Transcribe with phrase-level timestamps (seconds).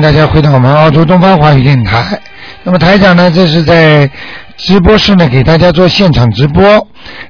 [0.00, 2.18] 大家回到我们澳洲东方华语电台。
[2.62, 4.10] 那么台长呢，这是在
[4.56, 6.86] 直播室呢给大家做现场直播。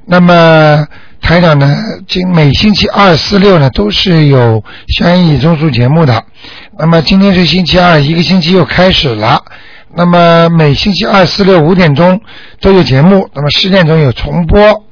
[0.07, 0.87] 那么
[1.21, 1.77] 台长呢，
[2.07, 6.23] 今每星期二、四、六呢都是有悬疑综述节目的。
[6.79, 9.43] 那么今天是星期二，一个星期又开始了。
[9.95, 12.21] 那么每星期二、四、六五点钟
[12.61, 14.85] 都有节目，那么十点钟有重播。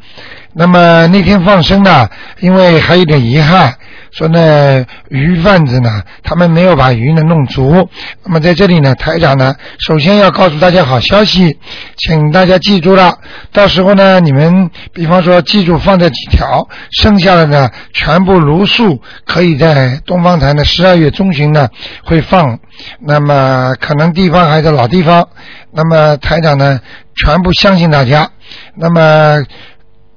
[0.55, 2.09] 那么那天放生呢，
[2.41, 3.75] 因为还有点遗憾，
[4.11, 7.89] 说呢鱼贩子呢他们没有把鱼呢弄足。
[8.25, 11.59] 那么在这里呢，台长呢首先要告诉大家好消息，
[11.97, 13.19] 请大家记住了，
[13.53, 21.69] 到时候呢你们比方说记住放这几条，剩下的呢全部如数可以在东方台呢十二月中旬呢
[22.05, 22.59] 会放。
[23.01, 25.29] 那么可能地方还是老地方，
[25.73, 26.81] 那么台长呢
[27.15, 28.31] 全部相信大家。
[28.75, 29.45] 那么。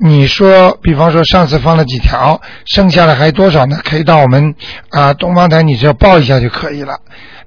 [0.04, 3.78] 你说，比方说上次放了几条，剩下的还多少呢？
[3.84, 4.56] 可以到我们
[4.90, 6.96] 啊东方台，你只要报一下就可以了。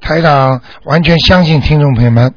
[0.00, 2.32] 台长完全相信听众朋友们。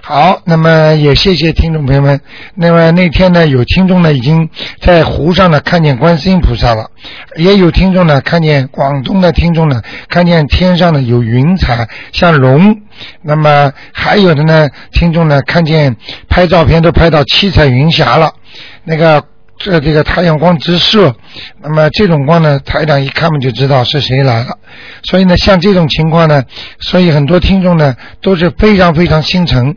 [0.00, 2.18] 好，那么也谢谢听众朋友们。
[2.54, 4.48] 那么那天呢，有听众呢已经
[4.80, 6.90] 在湖上呢看见观世音菩萨了，
[7.36, 12.74] 也有听众呢看见广东的听众呢看见天上呢有云彩像龙。
[13.20, 15.94] 那么还有的呢听众呢看见
[16.26, 18.32] 拍照片都拍到七彩云霞了，
[18.84, 19.22] 那个。
[19.58, 21.14] 这这个太阳光直射，
[21.60, 24.56] 那么这种光呢，台长一看嘛就知道是谁来了。
[25.02, 26.44] 所以呢，像这种情况呢，
[26.78, 29.74] 所以很多听众呢都是非常非常心诚。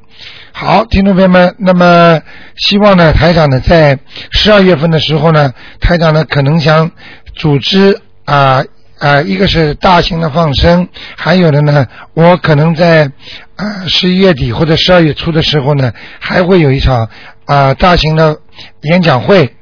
[0.52, 2.22] 好，听众朋友们，那么
[2.58, 3.98] 希望呢，台长呢在
[4.32, 6.92] 十二月份的时候呢，台长呢可能想
[7.34, 8.64] 组织啊
[9.00, 13.12] 啊，一个是大型的放生，还有的呢，我可能在
[13.56, 17.10] 啊十一月底或者十二月初的时候呢，还会有一场
[17.46, 18.38] 啊大型的
[18.84, 19.56] 演讲会。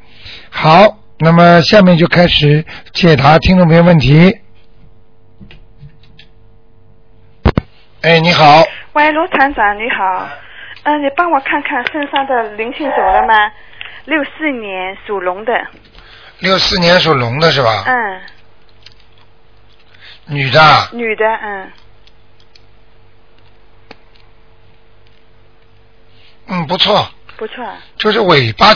[0.50, 4.40] 好，那么下面就开始解答听众朋友问题。
[8.02, 8.64] 哎，你好。
[8.94, 10.30] 喂，罗团长，你好。
[10.84, 13.34] 嗯，你帮我看看身上的灵性走了吗？
[14.06, 15.54] 六四年属龙的。
[16.40, 17.84] 六四年属龙的是吧？
[17.86, 18.22] 嗯。
[20.28, 20.62] 女的。
[20.94, 21.72] 女的，嗯。
[26.48, 27.08] 嗯，不错。
[27.38, 27.66] 不错。
[27.98, 28.68] 就是尾巴。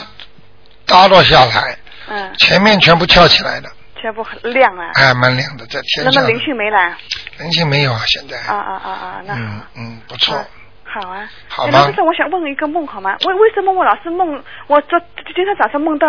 [0.93, 1.75] 耷落下来，
[2.07, 6.13] 嗯，前面全部翘起来的，全部很亮啊，哎，蛮亮的，在天上。
[6.13, 6.95] 那么灵性没来？
[7.39, 8.37] 灵性没有啊，现在。
[8.47, 10.35] 啊啊啊啊，那嗯嗯，不错。
[10.83, 11.27] 好啊。
[11.47, 11.87] 好吗？
[11.87, 13.17] 就是我想问一个梦好吗？
[13.25, 14.43] 为为什么我老是梦？
[14.67, 14.99] 我昨
[15.35, 16.07] 今天早上梦到，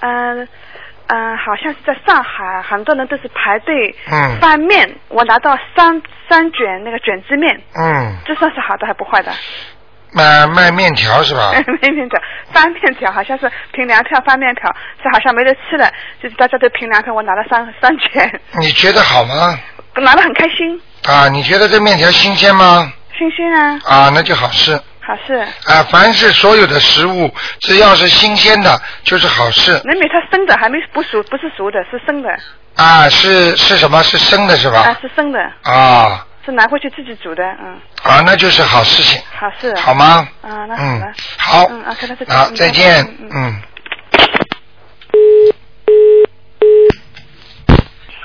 [0.00, 0.48] 嗯
[1.08, 3.94] 嗯，好像是在上海，很多人都是排队
[4.40, 9.32] 翻面，我拿到三三卷那个卷子面，嗯，这算是好的还不坏的？
[10.14, 11.52] 卖卖面条是吧？
[11.82, 12.20] 卖面条，
[12.52, 14.62] 翻面条，好像是凭粮票翻面条，
[15.02, 15.90] 是好像没得吃了，
[16.22, 18.40] 就是大家都凭粮票，我拿了三三卷。
[18.60, 19.58] 你觉得好吗？
[19.96, 20.80] 拿的很开心。
[21.06, 22.92] 啊，你觉得这面条新鲜吗？
[23.18, 23.80] 新鲜啊。
[23.84, 24.74] 啊，那就好吃。
[25.06, 25.34] 好事。
[25.66, 29.80] 啊，凡是所有的食物，只要是新鲜的，就是好事。
[29.84, 32.28] 那面它生的，还没不熟，不是熟的，是生的。
[32.76, 34.02] 啊，是是什么？
[34.02, 34.80] 是生的是吧？
[34.80, 35.38] 啊，是生的。
[35.62, 36.26] 啊。
[36.44, 37.80] 是拿回去自己煮的，嗯。
[38.02, 39.20] 啊，那就是好事情。
[39.34, 39.74] 好事。
[39.76, 40.28] 好吗？
[40.42, 41.12] 啊，那好了。
[41.38, 41.66] 好。
[41.70, 41.96] 嗯啊，
[42.28, 43.02] 好，再见。
[43.30, 43.62] 嗯。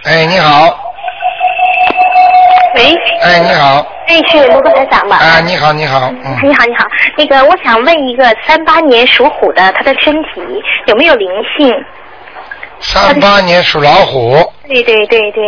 [0.03, 0.67] 哎，你好。
[2.75, 2.93] 喂。
[3.21, 3.85] 哎，你好。
[4.07, 5.17] 哎，是罗哥台长吧？
[5.17, 6.09] 啊，你好，你好。
[6.09, 6.37] 嗯。
[6.43, 6.85] 你好，你好。
[7.17, 10.41] 那个，我想问一个三八年属虎的，他的身体
[10.87, 11.73] 有没有灵性？
[12.81, 14.51] 三八年属老虎。
[14.67, 15.43] 对对对对。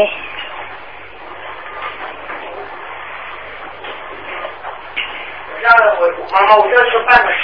[6.31, 7.37] 妈妈，我要吃半个事。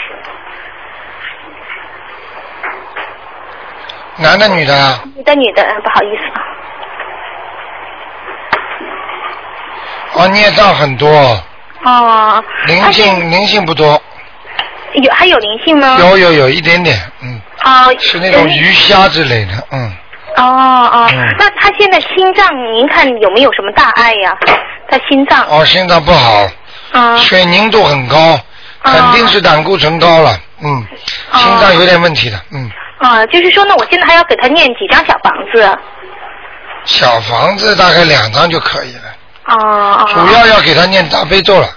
[4.17, 4.99] 男的女的？
[5.15, 6.41] 女的女的，不好意思啊。
[10.13, 11.09] 哦，孽障很多。
[11.83, 12.43] 哦。
[12.65, 14.01] 灵性灵性不多。
[14.93, 15.97] 有还有灵性吗？
[15.99, 17.39] 有有有一点点，嗯。
[17.59, 17.89] 啊。
[17.99, 19.91] 是那种鱼虾之类的，嗯。
[20.37, 20.43] 哦
[20.93, 24.35] 哦，那他现在心脏，您看有没有什么大碍呀？
[24.89, 25.45] 他心脏。
[25.49, 26.47] 哦，心脏不好。
[26.93, 27.17] 啊。
[27.17, 28.39] 血凝度很高。
[28.91, 30.85] 肯定是胆固醇高了，嗯，
[31.33, 32.69] 心脏有点问题的，嗯。
[32.99, 35.77] 啊，就是说呢，我现在还要给他念几张小房子？
[36.85, 39.01] 小房子大概两张就可以了。
[39.43, 41.67] 啊主要要给他念大悲咒了。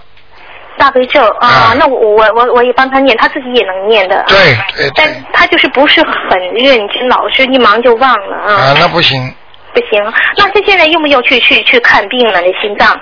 [0.78, 4.24] 大悲咒啊，那我我我我也帮他念，他自己也能念的。
[4.26, 4.90] 对对。
[4.94, 8.54] 但他就是不是很认真，老是一忙就忘了啊。
[8.54, 9.34] 啊，那不行。
[9.74, 10.02] 不行，
[10.38, 12.40] 那他现在用不用去去去看病了？
[12.40, 12.98] 那心脏，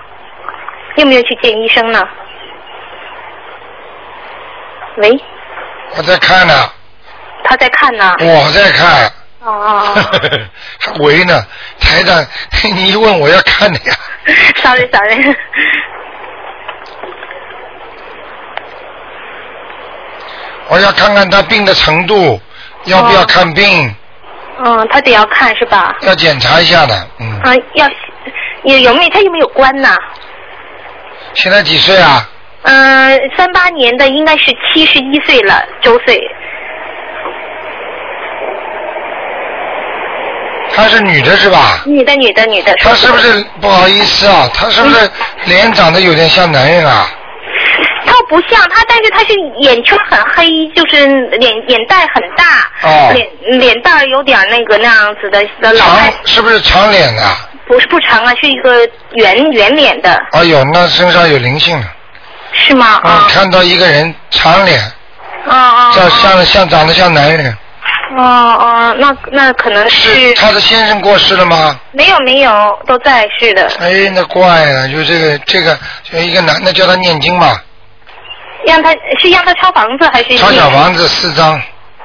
[0.97, 2.03] 用不用去见医生呢？
[4.99, 5.11] 喂，
[5.97, 6.55] 我在看呢。
[7.45, 8.15] 他在看呢。
[8.21, 9.11] 我在看。
[9.41, 9.95] 哦。
[10.81, 11.45] 还 喂呢，
[11.81, 12.25] 台长，
[12.75, 13.95] 你一问我要看的呀。
[14.63, 15.37] sorry sorry。
[20.69, 22.41] 我要看看他病的程度，
[22.85, 23.95] 要不要看病？
[24.65, 25.95] 嗯，他得要看是吧？
[26.03, 27.41] 要检查一下的，嗯。
[27.43, 27.89] 啊，要，
[28.65, 29.89] 有有没有他有没有关呢？
[31.35, 32.29] 现在几岁啊？
[32.71, 36.21] 嗯，三八年的应该是七十一岁了，周岁。
[40.77, 41.83] 她是女的是吧？
[41.87, 42.75] 女的，女的，女的。
[42.77, 44.47] 她是不是不好意思啊？
[44.53, 45.11] 她是不是
[45.47, 47.09] 脸长得有点像男人啊？
[48.05, 49.33] 她不像她，但是她是
[49.63, 51.07] 眼圈很黑，就是
[51.39, 52.45] 脸眼袋很大，
[52.87, 57.23] 哦脸脸蛋儿有点那个那样子的的老长，是不是长脸的？
[57.67, 61.87] 不是不长啊，是一个圆圆脸的，哎呦，那身上有灵性了。
[62.53, 63.01] 是吗？
[63.05, 64.81] 嗯，啊看到一个人长脸，
[65.49, 65.93] 啊啊！
[65.93, 67.57] 像像像长得像男人。
[68.17, 71.79] 哦哦，那那可能是他的先生过世了吗？
[71.93, 77.61] 没有没有都在是的，哎，那怪了，就这个这个，就一个男的叫他念经嘛，
[78.67, 78.91] 让他
[79.21, 81.61] 是让他抄房子还是抄小房子四张，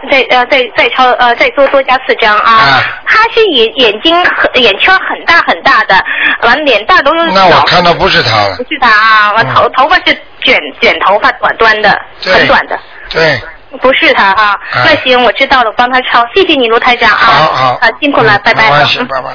[0.09, 2.51] 再呃再再抄呃再多多加四张啊。
[2.51, 5.95] 啊他是眼眼睛很眼圈很大很大的，
[6.41, 12.77] 完脸大都有那我看到不是他了不，是他啊，完头、头发是卷卷头发短短的，很短的，
[13.09, 13.39] 对，
[13.79, 14.43] 不是他啊。
[14.43, 17.17] 啊那行，我知道了，我帮他抄，谢谢你卢台长啊。
[17.17, 18.63] 好好，啊，辛苦了，嗯拜拜。
[18.63, 19.29] 没关系，嗯拜拜。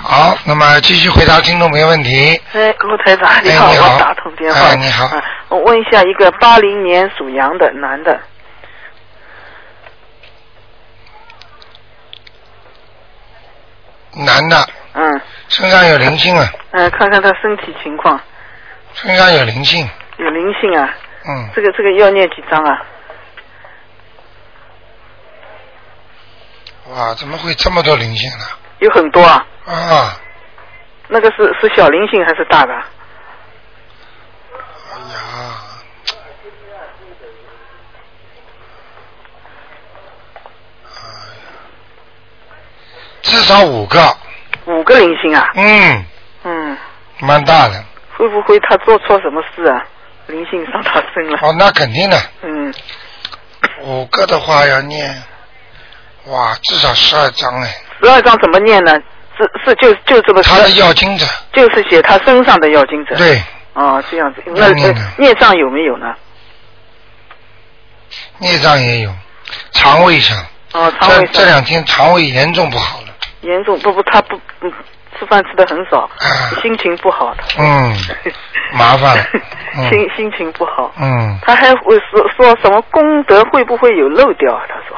[0.00, 2.40] 好，那么继续回答听众朋友问题。
[2.52, 4.60] 哎，卢台长，你好，哎你好我打通电话。
[4.68, 8.18] 哎你好啊我问一下，一个八零年属羊的男的，
[14.16, 15.20] 男的，嗯。
[15.48, 18.20] 身上有灵性啊，嗯，看看他身体情况，
[18.94, 20.92] 身上有灵性，有灵性啊，
[21.24, 22.82] 嗯，这个这个要念几张啊？
[26.88, 28.44] 哇，怎么会这么多灵性呢？
[28.80, 30.20] 有很多啊，啊，
[31.06, 32.72] 那个是是小灵性还是大的？
[32.74, 32.78] 哎
[35.12, 35.18] 呀，
[43.24, 44.16] 哎呀，至少五个，
[44.64, 45.46] 五个灵性啊？
[45.54, 46.04] 嗯，
[46.44, 46.78] 嗯，
[47.20, 47.84] 蛮大的。
[48.16, 49.84] 会不会他做错什么事啊？
[50.26, 51.38] 灵性上他身了？
[51.42, 52.74] 哦，那肯定的，嗯，
[53.82, 55.22] 五个的话要念，
[56.28, 57.68] 哇，至少十二章哎。
[58.02, 58.98] 十二章怎么念呢？
[59.36, 63.14] 是是就就这么他的十，要经者，就是写他身上的要经者。。
[63.16, 63.42] 对，
[63.74, 66.06] 哦，这样子，那念的呃孽障有没有呢？
[68.38, 69.14] 孽障也有，
[69.72, 70.38] 肠胃上，
[70.72, 73.05] 哦，肠胃上这两天肠胃严重不好了。
[73.42, 74.72] 严重，不不，他不嗯
[75.18, 77.42] 吃饭吃的很少，啊心情不好的。
[77.58, 77.94] 嗯，
[78.74, 79.16] 麻烦。
[79.78, 84.62] 嗯心心情不好，嗯，他还会说说什么功德会不会有漏掉啊？
[84.68, 84.96] 他说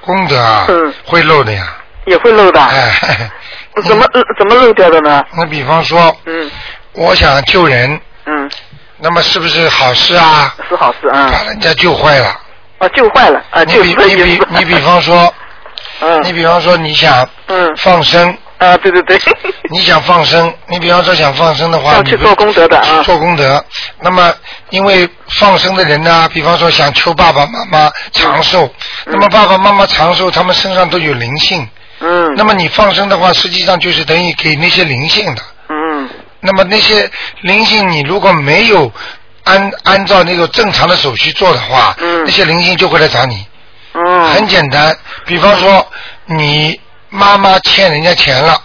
[0.00, 1.62] 功德啊，嗯会漏的呀。
[2.06, 3.30] 也会漏的啊，哎，
[3.82, 5.24] 怎么呃怎么漏掉的呢？
[5.36, 6.50] 那比方说，嗯
[6.92, 8.50] 我想救人，嗯，
[8.98, 10.54] 那么是不是好事啊？
[10.68, 11.30] 是好事啊。
[11.32, 12.26] 把人家救坏了。
[12.78, 15.32] 啊，救坏了啊，你救比你比你比方说，
[16.06, 19.18] 嗯你比方说你想嗯放生，啊，对对对，
[19.70, 23.64] 你想放生，你比方说想放生的话，去做功德的啊做功德。
[24.00, 24.32] 那么，
[24.70, 28.68] 因为放生的人呢，比方说想求爸爸妈妈长寿，
[29.06, 31.66] 那么爸爸妈妈长寿，他们身上都有灵性。
[32.00, 35.42] 嗯，那么你放生的话，实际上就是等于给那些灵性的。
[35.68, 36.08] 嗯
[36.40, 38.92] 那么那些灵性，你如果没有
[39.44, 43.46] 按按照那个正常的手续做的话，嗯那些灵性就会来找你。
[43.94, 45.86] 嗯，很简单，比方说
[46.26, 46.78] 你
[47.10, 48.60] 妈妈欠人家钱了，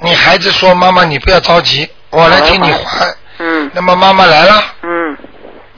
[0.00, 3.14] 你孩子说妈妈你不要着急，我来替你还。
[3.38, 5.16] 嗯那么妈妈来了，嗯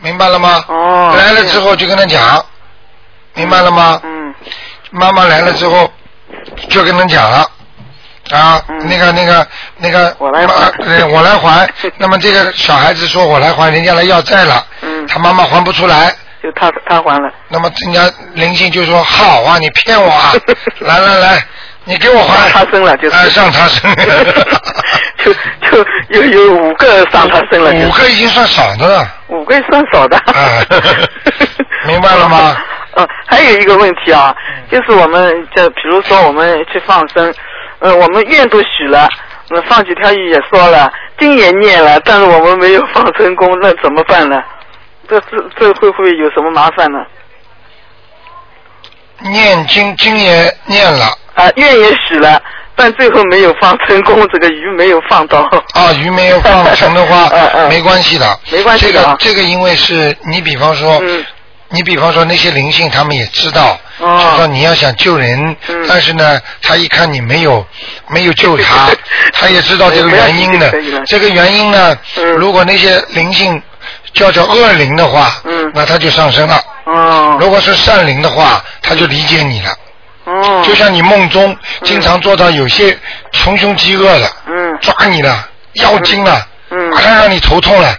[0.01, 0.65] 明白了吗？
[0.69, 2.45] 哦来了之后就跟他讲，
[3.35, 4.01] 明白了吗？
[4.05, 4.35] 嗯
[4.91, 5.91] 妈妈来了之后
[6.69, 7.49] 就跟他讲了。
[8.31, 9.47] 啊，嗯那个、那个、
[9.79, 11.69] 那个，我来还我来还。
[11.99, 18.01] 那么这个小孩子说我来还，人家来要债了，嗯，他妈妈还不出来，就他他还了，那么人家
[18.35, 20.33] 灵性就说好啊，你骗我啊，
[20.81, 21.45] 来来来，
[21.85, 22.51] 你给我还。
[22.51, 23.95] 他生了就是哎上他生。
[25.19, 25.33] 就
[25.71, 29.07] 就有有五个上他生了，就是 五个已经算少的了。
[29.29, 30.17] 五个算少的。
[30.17, 30.35] 啊
[31.87, 32.57] 明白了吗？
[32.95, 34.35] 呃，还有一个问题啊，
[34.71, 37.33] 就是我们就比如说我们去放生，
[37.79, 39.09] 呃，我们愿都许了，
[39.49, 44.37] 那放几条鱼也说了，经也念了，但是我们没有放成功，那怎么办呢？
[45.13, 46.99] 这这这会不会有什么麻烦呢？
[49.31, 52.41] 念经经也念了，啊，愿也许了，
[52.75, 55.41] 但最后没有放成功，这个鱼没有放到。
[55.75, 58.41] 啊，鱼没有放成的话 嗯，嗯没关系的。
[58.51, 61.25] 没关系的啊这个这个，因为是你比方说，嗯
[61.75, 67.65] 你比方说那些灵性，他们也知道，哦就说你要想救人，嗯但是呢，他一看你没有
[68.09, 68.91] 没有救他，
[69.33, 70.71] 他也知道这个原因的。
[71.07, 73.63] 这个原因呢，嗯如果那些灵性
[74.15, 76.61] 叫叫恶灵的话，嗯那他就上升了。
[76.85, 77.37] 哦。
[77.41, 79.71] 如果是善灵的话，他就理解你了。
[80.25, 80.63] 哦。
[80.67, 82.97] 就像你梦中经常做到有些
[83.33, 87.97] 穷凶极恶的，嗯，抓你了，妖精了，嗯，马上让你头痛了，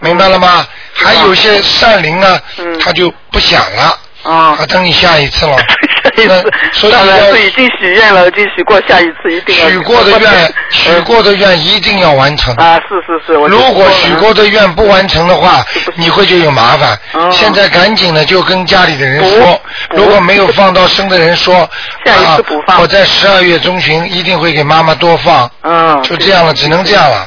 [0.00, 0.66] 明白了吗？
[0.94, 5.56] 还有些善灵呢，嗯他就不想了，啊，啊，等你下一次了。
[6.02, 12.54] 下一次，所以当然要是已经许愿了，已经许过下一次一定要许过的愿， 许过的愿一定要完成。
[12.56, 15.64] 啊，是是是，我如果许过的愿不完成的话，
[15.96, 16.98] 你会就有麻烦。
[17.14, 21.54] 哦现在赶紧的就跟家里的人说，如果没有放到生的人说，
[22.04, 27.26] 下一啊次补放我在十二月中旬一定会给妈妈多放，嗯，就这样了，只能这样了，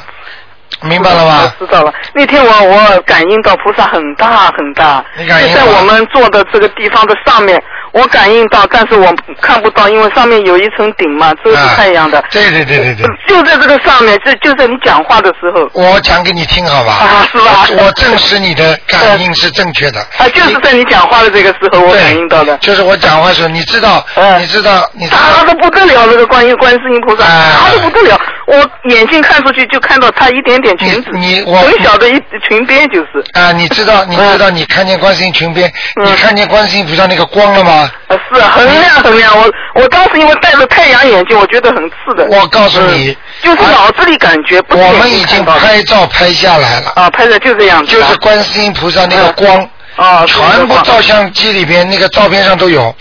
[0.82, 1.52] 明白了吗？
[1.58, 1.92] 我知道了。
[2.14, 7.60] 那天我我感应到菩萨很大很大，你感在我们坐的这个地方的上面，
[7.92, 12.22] 我感应到，但是我看不到，因为上面有一层顶嘛，遮住啊太阳的。
[12.30, 13.06] 对对对对对。
[13.26, 15.68] 就在这个上面，就就在你讲话的时候。
[15.72, 16.92] 我讲给你听好吧？
[16.92, 20.00] 啊是吧我证实你的感应是正确的。
[20.18, 22.56] 啊，就是在你讲话的这个时候，我感应到的。
[22.58, 28.20] 就是我讲话的时候，你知道，嗯你知道，你知道大的不得了，这个观音观世音菩萨，哎大的不得了。
[28.46, 28.56] 我
[28.90, 32.12] 眼睛看出去就看到他一点点裙子，你你我很小的一
[32.48, 33.24] 裙边就是。
[33.32, 35.68] 啊，你知道，你知道，你看见观世音裙边，
[36.00, 37.85] 嗯你看见观世音菩萨那个光了吗？
[38.08, 39.36] 呃，是很亮很亮。
[39.36, 42.24] 我我当时因为戴着太阳眼镜，我觉得很刺的。
[42.26, 47.92] 我告诉你嗯就是脑子里感觉，不是我们已经拍照拍下来了，啊，拍的就这样子。
[47.92, 49.68] 就是观世音菩萨那个光。
[49.96, 52.94] 啊，全部照相机里边那个照片上都有。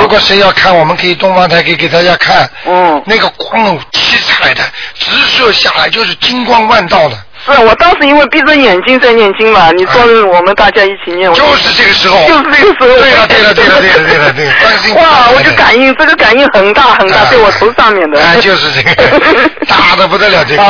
[0.00, 2.48] 如果谁要看，我们可以东方台可以给大家看。
[2.64, 4.62] 嗯，那个光哦，七彩的，
[4.98, 7.18] 直射下来就是金光万道的。
[7.44, 12.16] 是我当时因为闭着眼睛在念经嘛，你说我们大家一起念，就是这个时候。
[12.28, 12.98] 就是这个时候。
[12.98, 14.32] 对了对了对了对了对了
[14.84, 18.20] 对哇，我就感应这个感应很大很大，啊在我头上面的。
[18.20, 18.94] 哎就是这个
[19.66, 20.62] 大的不得了这个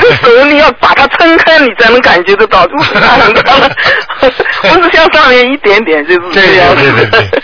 [0.00, 3.70] 这个手你要把它撑开，你才能感觉得到，就是大很大了，
[4.62, 7.40] 不是像上面一点点，就是对这样对对对对，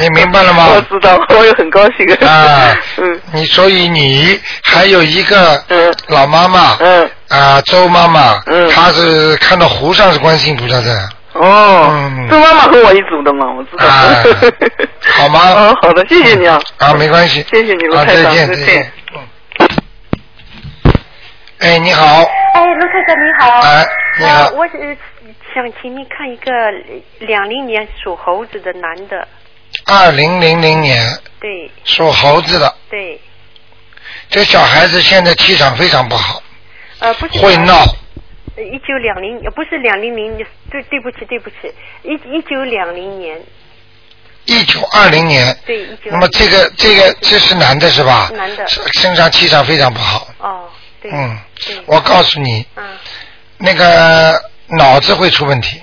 [0.00, 0.68] 你明白了吗？
[0.74, 2.26] 我知道，我也很高兴。
[2.26, 8.70] 啊，嗯你所以你还有一个嗯老妈妈，嗯啊，周妈妈，嗯。
[8.70, 10.92] 她是看到湖上是观世音菩萨在，
[11.34, 13.86] 哦嗯，周妈妈和我一组的嘛，我知道。
[13.86, 14.22] 啊
[15.00, 15.40] 好吗？
[15.52, 16.60] 哦， 好的，谢谢你啊。
[16.78, 18.92] 啊，没关系，谢谢你，卢啊，台长，再见，再再见。
[19.14, 19.20] 嗯。
[21.58, 22.04] 哎，你好，
[22.54, 23.60] 哎，卢太太你好。
[23.60, 23.86] 哎
[24.18, 24.42] 你好。
[24.44, 24.96] 呃我是
[25.54, 26.50] 想请你看一个
[27.26, 29.26] 两零年属猴子的男的，
[29.86, 31.04] 二零零零年
[31.40, 31.70] 对。
[31.84, 33.20] 属猴子的，对，
[34.30, 36.40] 这小孩子现在气场非常不好，
[37.00, 37.84] 呃不是会闹，
[38.56, 40.36] 一九两零不是两零零，
[40.70, 41.56] 对对不起对不起，
[42.02, 43.40] 一一九两零年，
[44.46, 45.56] 一九二零年。
[45.64, 46.10] 对一九。
[46.10, 48.30] 那么这个这个这是男的是吧？
[48.34, 50.26] 男的身身上气场非常不好。
[50.38, 50.68] 哦
[51.00, 51.10] 对。
[51.12, 51.76] 嗯对。
[51.86, 52.84] 我告诉你，嗯，
[53.58, 54.40] 那个
[54.78, 55.80] 脑子会出问题，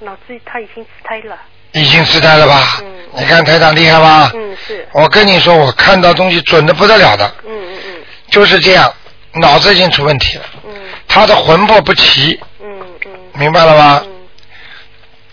[0.00, 1.36] 脑子他已经痴呆了。
[1.72, 2.78] 已经痴呆了吧？
[2.82, 4.30] 嗯你看台长厉害吧？
[4.34, 4.86] 嗯是。
[4.92, 8.92] 我跟你说，我看到东西准的不得了的，嗯嗯嗯就是这样，
[9.34, 10.72] 脑子已经出问题了，嗯
[11.08, 14.02] 他的魂魄不齐，嗯嗯明白了吗？
[14.06, 14.12] 嗯。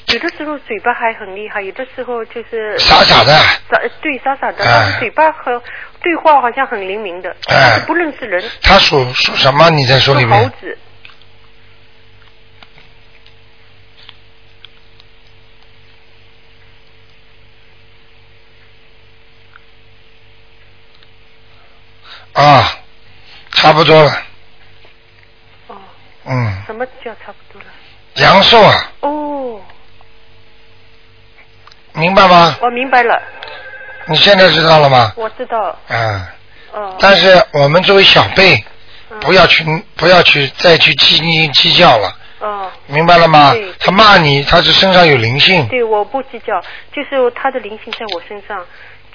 [0.08, 3.32] 有的时候嘴巴还很厉害，有的时候就是傻傻的，
[3.70, 5.62] 傻对傻傻的，哎但是嘴巴和
[6.02, 8.44] 对话好像很灵敏的，哎但是不认识人。
[8.62, 9.70] 他属属什么？
[9.70, 10.50] 你在说里面猴。
[10.62, 10.78] 子，
[22.34, 22.79] 啊，
[23.60, 24.12] 差不多了，
[25.68, 25.76] 哦，
[26.26, 27.68] 嗯，什么叫差不多了？
[28.16, 29.60] 阳寿啊，哦，
[31.94, 32.58] 明白吗？
[32.62, 33.22] 我明白了，
[34.08, 35.12] 你现在知道了吗？
[35.18, 36.26] 我知道，嗯，
[36.72, 38.56] 哦，但是我们作为小辈，
[39.12, 39.20] 嗯。
[39.20, 39.66] 不要去
[39.98, 43.54] 不要去再去斤斤计较了，哦，明白了吗？
[43.82, 46.62] 他骂你，他是身上有灵性，对，我不计较，
[46.94, 48.66] 就是他的灵性在我身上，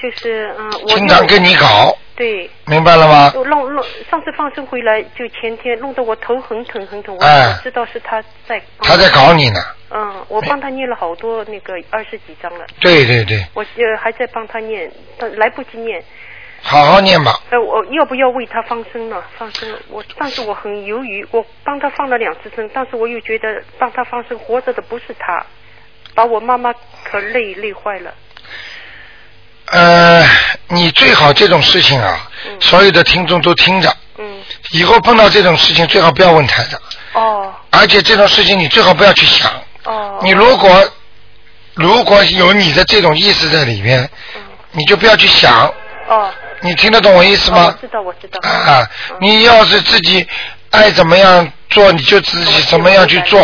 [0.05, 2.51] 就是嗯，我经常跟你搞，对。
[2.67, 3.33] 明白了吗？
[3.47, 8.61] 弄弄，上次放生回来就前天弄得我头很疼很疼，我哎我知道是他在。
[8.81, 16.05] 他在搞你呢，嗯，我帮他念了好多那个二十几章了，对对对，我呃还在帮他念，但来不及念。
[16.61, 17.41] 好好念吧。
[17.51, 19.23] 呃，我要不要为他放生呢？
[19.39, 25.47] 放生，我但是我很犹豫，我帮他放了两次生，但是我又觉得帮他放生活着的不是他，
[26.15, 28.13] 把我妈妈可累累坏了。
[29.67, 30.25] 呃，
[30.69, 34.25] 你最好这种事情啊，嗯所有的听众都听着，嗯，
[34.73, 36.81] 以后碰到这种事情最好不要问台长，
[37.15, 39.51] 哦而且这种事情你最好不要去想。
[39.85, 40.21] 哦。
[40.23, 40.89] 你如果
[41.75, 44.43] 如果有你的这种意思在里面，嗯
[44.73, 45.73] 你就不要去想。
[46.09, 46.31] 哦。
[46.61, 47.79] 你听得懂我意思哦我吗？
[47.81, 48.41] 知道，我知道。
[48.49, 50.27] 啊，嗯你要是自己
[50.75, 53.41] 爱怎么样做，你就自己怎么样去做。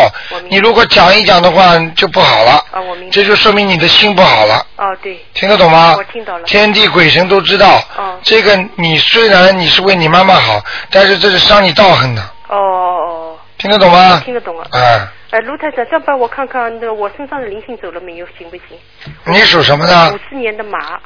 [0.49, 2.51] 你如果讲一讲的话，就不好了。
[2.71, 3.11] 啊，我明白。
[3.11, 5.95] 这就说明你的心不好了，哦，对，听得懂吗？
[5.97, 7.81] 我听懂了天地鬼神都知道。
[7.97, 10.61] 哦这个你虽然你是为你妈妈好，
[10.91, 14.21] 但是这是伤你道行的，哦哦听得懂吗哦，？
[14.23, 14.67] 听得懂了。
[14.71, 18.77] 哎，哎，卢太太，再帮我看看那个我身上的灵性走了没有，行不行？
[19.25, 20.19] 你属什么的五？
[20.29, 20.99] 四年的马，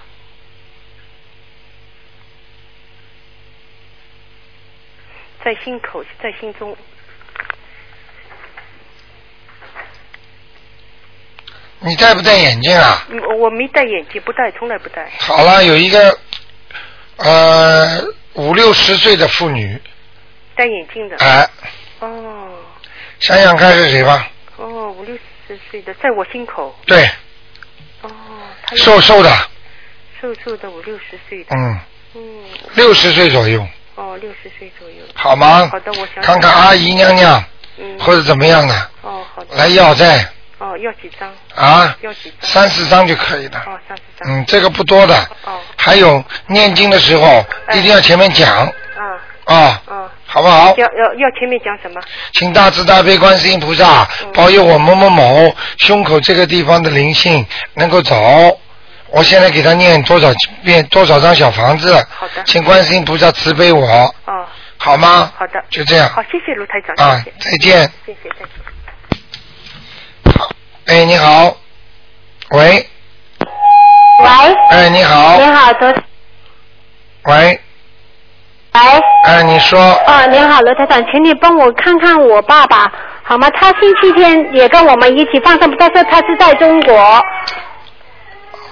[5.46, 6.76] 在心口，在心中。
[11.82, 13.06] 你戴不戴眼镜啊？
[13.30, 15.08] 我我没戴眼镜，不戴，从来不戴。
[15.20, 16.18] 好了，有一个
[17.18, 19.80] 呃五六十岁的妇女，
[20.56, 21.18] 戴眼镜的。
[21.18, 21.48] 哎，
[22.00, 22.52] 哦
[23.20, 24.28] 想想看是谁吧？
[24.58, 25.16] 哦，五六
[25.48, 26.76] 十岁的，在我心口。
[26.88, 27.08] 对，
[28.02, 28.10] 哦，
[28.66, 29.30] 他瘦瘦的，
[30.20, 31.56] 瘦瘦的五六十岁的。
[31.56, 31.80] 嗯，
[32.16, 32.44] 嗯。
[32.74, 33.64] 六十岁左右，
[33.96, 34.96] 哦，六十岁左右。
[35.14, 35.68] 好吗？
[35.72, 37.44] 好的，我想看看阿姨娘娘
[37.78, 37.98] 嗯。
[38.00, 39.56] 或者怎么样的，哦，好的。
[39.56, 41.32] 来要债哦，要几张？
[41.56, 42.50] 啊，要几张？
[42.50, 43.64] 三四张就可以了。
[43.66, 44.30] 哦，三四张。
[44.30, 45.16] 嗯，这个不多的。
[45.46, 45.60] 哦。
[45.78, 48.72] 还有念经的时候哎一定要前面讲啊
[49.46, 49.56] 啊，
[49.88, 50.12] 啊。
[50.28, 50.76] 好不好？
[50.76, 52.02] 要要要前面讲什么？
[52.34, 58.60] 请大慈大悲观世音菩萨嗯保佑我某某某胸口这个地方的灵性能够走。
[59.16, 60.28] 我现在给他念多少
[60.62, 61.96] 遍多少张小房子？
[62.20, 63.88] 好的请观世音菩萨慈悲我，
[64.26, 64.46] 哦，
[64.78, 65.32] 好吗？
[65.38, 65.64] 好的。
[65.70, 67.24] 就这样好，谢谢卢台长，啊。
[67.40, 67.90] 再见。
[68.06, 70.34] 谢谢，再见。
[70.38, 70.50] 好，
[70.88, 71.56] 哎，你好，
[72.50, 72.86] 喂，
[74.20, 75.88] 喂，哎，你好，你好，多，
[77.24, 77.34] 喂，
[78.74, 78.82] 喂，
[79.24, 82.92] 哎，你说，哦，您好，罗台长，请你帮我看看我爸爸
[83.24, 83.50] 好吗？
[83.52, 87.26] 他星期天也跟我们一起放生，但是他是在中国，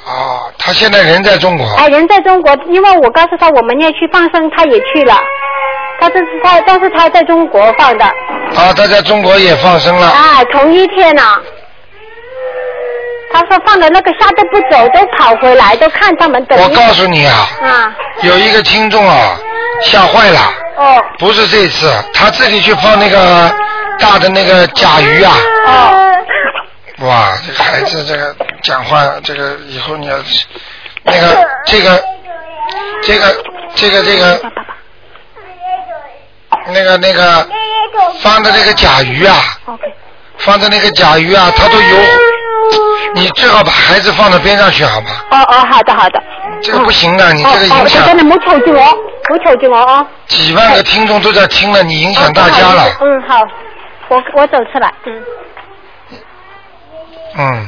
[0.05, 5.15] 啊，他现在人在中国，啊，人在中国，因为我告诉他我们要去放生，他也去了，
[5.99, 11.21] 他这是他，但是他在中国放的，啊，他在中国也放生了，啊，同一天呢、
[13.31, 19.37] 他说放的那个虾都不走，都跑回来，都看他们等我告诉你啊，啊，有一个听众啊，
[19.83, 20.39] 吓坏了。
[20.75, 21.01] 哦。
[21.17, 23.49] 不是这次，他自己去放那个
[23.99, 25.33] 大的那个甲鱼啊！
[25.67, 26.12] 哦，
[27.03, 30.15] 哇，这个孩子这个讲话，这个以后你要
[31.03, 32.01] 那个这个
[33.01, 33.43] 这个
[33.75, 34.41] 这个这个
[36.67, 37.45] 那个那个
[38.21, 39.35] 放的那个甲鱼啊，
[40.37, 41.97] 放的那个甲鱼啊，它都游。
[43.15, 45.09] 你最好把孩子放到边上去好吗？
[45.29, 46.23] 哦哦，好的好的。
[46.61, 48.81] 这个不行的，你这个影响真的冇吵住我，
[49.29, 50.07] 冇吵住我啊。
[50.27, 52.85] 几万个听众都在听了，你影响大家了。
[53.01, 53.45] 嗯，好，
[54.07, 54.91] 我我走出来。
[55.05, 55.21] 嗯。
[57.37, 57.67] 嗯，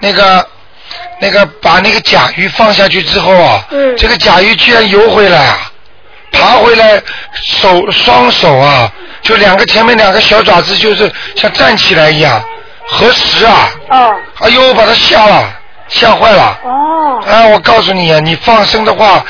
[0.00, 0.46] 那个
[1.20, 5.70] 那个把那个甲鱼放下去之后啊，嗯这个甲鱼居然游回来啊，
[6.32, 7.00] 爬回来
[7.32, 8.90] 手双手啊，
[9.22, 12.42] 就两个前面两个小爪子就是像站起来一样，
[12.86, 15.52] 合十啊，哦哎呦把它吓了，
[15.88, 16.58] 吓坏了。
[16.64, 17.22] 哦。
[17.26, 19.24] 啊，我告诉你啊，你放生的话，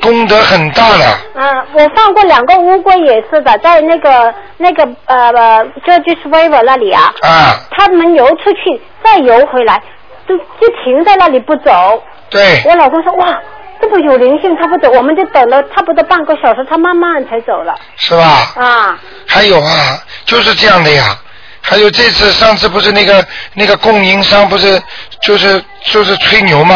[0.00, 1.18] 功德很大了。
[1.34, 9.82] 嗯，我放过两个乌龟也是的，在那个那个呃呃 George River 那里啊，啊，他们游出去再游回来，
[10.28, 12.02] 就就停在那里不走。
[12.28, 13.38] 对，我老公说哇，
[13.80, 17.74] 这么有灵性，他不走，我们就等了差不多半个小时，他慢慢才走了。
[17.96, 18.52] 是吧？
[18.56, 21.18] 啊，还有啊，就是这样的呀。
[21.62, 24.80] 还有这次上次不是那个那个供应商不是
[25.22, 26.74] 就是就是吹牛嘛，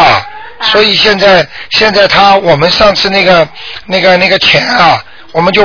[0.65, 3.47] 所以现在现在他我们上次那个
[3.87, 5.65] 那个那个钱啊，我们就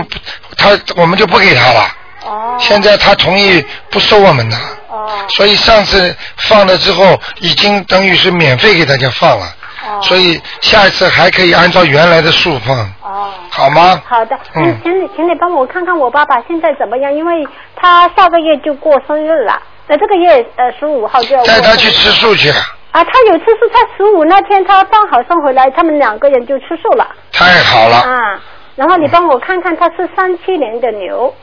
[0.57, 1.95] 他我们就不给他了。
[2.25, 2.57] 哦。
[2.59, 4.57] 现在他同意不收我们的，
[4.87, 5.09] 哦。
[5.29, 9.45] 所以上次放了之后，已经等于是免费给大家放了，
[9.87, 10.01] 哦。
[10.03, 13.31] 所以下一次还可以按照原来的数放，哦。
[13.49, 14.01] 好吗？
[14.05, 22.53] 好的，嗯嗯，请你请你帮我看看我爸爸现在怎么样，因为他下个月就过生日了，呃，这个月呃十五号就要带他去吃素去，
[22.91, 27.97] 啊，他有次是他十五那天他放好送回来，他们两个人就出售了太好了。
[27.97, 28.41] 啊。
[28.75, 31.33] 然后你帮我看看，他是三七年的牛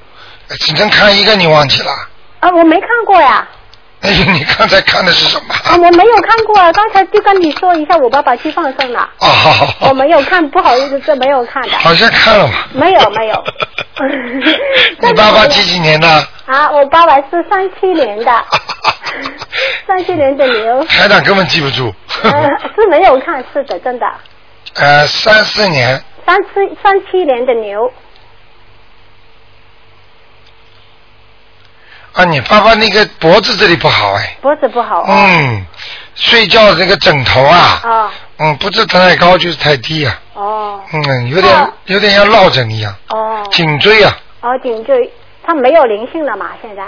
[0.49, 1.91] 只能看一个，你忘记了？
[2.41, 3.47] 啊，我没看过呀，
[4.03, 5.55] 哎，你刚才看的是什么？
[5.55, 11.77] 啊，我没有看过啊，刚才就跟你说一下，我爸爸去放生了，哦，好好好我没有看，不好意思，这没有看的。
[11.79, 12.69] 好像看了吧？
[12.73, 13.45] 没有没有
[15.01, 16.09] 你爸爸几几年的？
[16.47, 18.45] 啊，我爸爸是三七年的，
[19.87, 20.85] 三七年的牛。
[20.85, 21.93] 台长根本记不住。
[22.23, 22.31] 呃，
[22.77, 24.07] 是没有看，是的，真的。
[24.75, 26.51] 呃，三四年，三七
[26.83, 27.91] 三七年的牛，
[32.17, 34.37] 啊，你爸爸那个脖子这里不好哎。
[34.41, 35.01] 脖子不好。
[35.03, 35.05] 哦。
[35.07, 35.67] 嗯，
[36.15, 45.13] 睡觉这个枕头啊，啊嗯，不是太高就是太低啊，哦嗯，有点有点像落枕一样，哦颈椎啊，哦，颈椎。
[45.45, 46.53] 他没有灵性了嘛？
[46.63, 46.83] 现在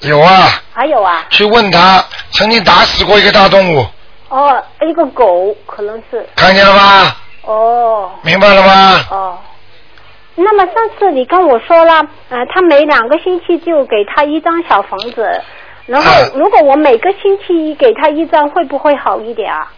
[0.00, 1.24] 有啊，还有啊？
[1.30, 3.86] 去问他，曾经打死过一个大动物，
[4.30, 7.16] 哦，一个狗可能是看见了吗？
[7.44, 9.00] 哦明白了吗？
[9.10, 9.38] 哦。
[10.36, 15.28] 那么上次你跟我说了，呃，他每两个星期就给他一张小房子，
[15.86, 19.70] 然后嗯如果我每个星期给他一张，会不会好一点啊？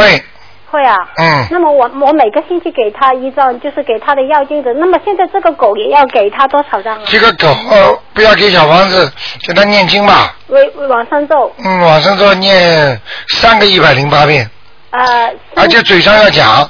[0.00, 0.22] 会，
[0.70, 0.96] 会啊。
[1.18, 4.72] 嗯，那么我我每个星期给他一张，就是给他的药精子。
[4.74, 7.02] 那么现在这个狗也要给他多少张啊？
[7.06, 9.12] 这个狗呃不要给小房子，
[9.46, 10.34] 给他念经吧。
[10.48, 14.48] 为为往上咒，嗯，往上说念三个一百零八遍，
[14.90, 16.68] 呃，而且嘴上要讲，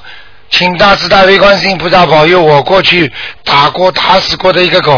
[0.51, 3.11] 请大慈大悲观世音菩萨保佑我过去
[3.45, 4.93] 打过打死过的一个狗，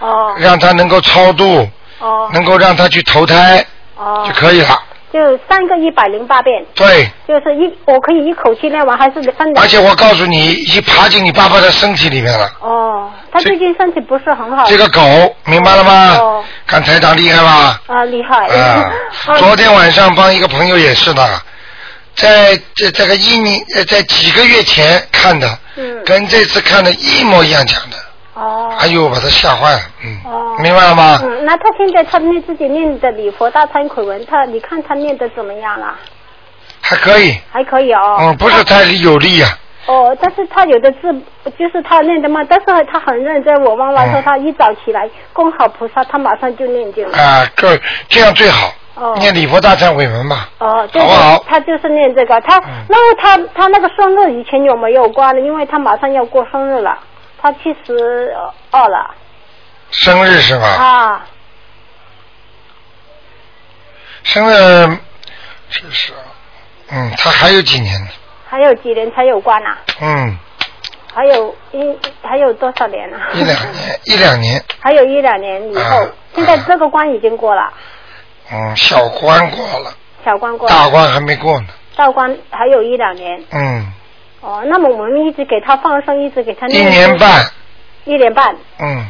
[0.00, 3.64] 哦让它能够超度，哦能够让它去投胎
[3.96, 4.78] 哦就，可以了。
[5.12, 5.18] 就
[5.48, 12.48] 三个一百零八遍，对，就是一我可以一口气念完，还是分两而且我告诉你，已经爬进你爸爸的身体里面了。
[12.60, 14.64] 哦，他最近身体不是很好。
[14.66, 15.00] 这个狗
[15.46, 16.16] 明白了吗？
[16.18, 17.80] 哦看台长厉害吧？
[17.88, 18.46] 啊，厉害。
[18.46, 18.92] 啊，
[19.26, 21.28] 哦 昨天晚上帮一个朋友也是的，
[22.14, 27.96] 在这这个一年呃，在几个月前看的，嗯跟这次看的一模一样讲的，
[28.40, 28.72] 哦。
[28.78, 31.18] 哎呦，把他吓坏了，嗯，哦明白了吗？
[31.22, 35.94] 嗯，那他现在他念自己念的礼佛大忏悔文，他你看他念的怎么样了？
[36.80, 38.16] 还可以，还可以哦。
[38.20, 39.48] 嗯，不是太有力啊，
[39.86, 41.12] 哦，但是他有的字
[41.58, 43.54] 就是他念的嘛，但是他很认真。
[43.64, 47.16] 我妈妈说嗯他一早起来供好菩萨，他马上就念经了。
[47.18, 52.40] 啊，这这样最好，哦念礼佛大忏悔文嘛，哦，对对，好不好他就是念这个。
[52.40, 55.40] 他、嗯然后他他那个生日以前有没有挂呢？
[55.40, 56.98] 因为他马上要过生日了，
[57.40, 58.34] 他七十
[58.70, 59.14] 二了
[59.90, 60.66] 生日是吧？
[60.66, 61.26] 啊。
[64.22, 64.98] 生日
[65.70, 66.12] 是是，
[66.90, 68.08] 嗯，他还有几年呢？
[68.48, 69.78] 还有几年才有关啊？
[70.00, 70.36] 嗯，
[71.14, 73.28] 还有一还有多少年啊？
[73.32, 77.72] 一两年， 一两年，还有一两年以后，啊现在这个关已经过了，
[78.52, 79.92] 嗯，小关过了，
[80.24, 83.42] 小关过了，大关还没过呢，大关还有一两年。
[83.50, 83.92] 嗯，
[84.40, 87.44] 哦，那么我们一直给他放生，一直给他一年半，
[88.04, 88.54] 一年半。
[88.78, 89.04] 嗯，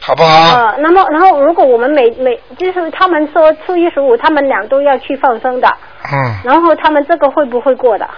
[0.00, 0.56] 好不好？
[0.56, 5.68] 呃，那么然后如果我们每每就是他们说初一十五他们俩都要去放生的，
[6.12, 8.08] 嗯，然后他们这个会不会过的？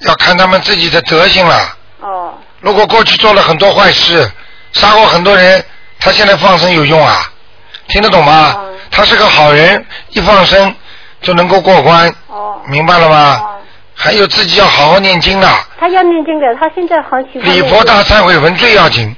[0.00, 1.56] 要看他们自己的德行了。
[2.00, 4.26] 哦如果过去做了很多坏事，
[4.72, 5.62] 杀过很多人，
[6.00, 7.30] 他现在放生有用啊？
[7.88, 8.54] 听得懂吗？
[8.56, 10.74] 哦他是个好人，一放生
[11.20, 13.40] 就能够过关，哦明白了吗？
[13.42, 13.53] 哦，
[14.04, 15.48] 还有自己要好好念经的，
[15.80, 19.16] 他要念经的，他现在很喜欢念礼佛大忏悔文最要紧，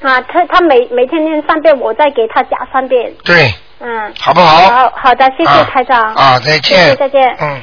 [0.00, 4.10] 啊，他他每每天念三遍，我再给他加三遍，对，嗯。
[4.18, 4.70] 好不好？
[4.70, 6.14] 好好的，谢谢啊台长。
[6.14, 6.78] 啊，再见。
[6.78, 7.36] 谢谢再见。
[7.40, 7.60] 嗯。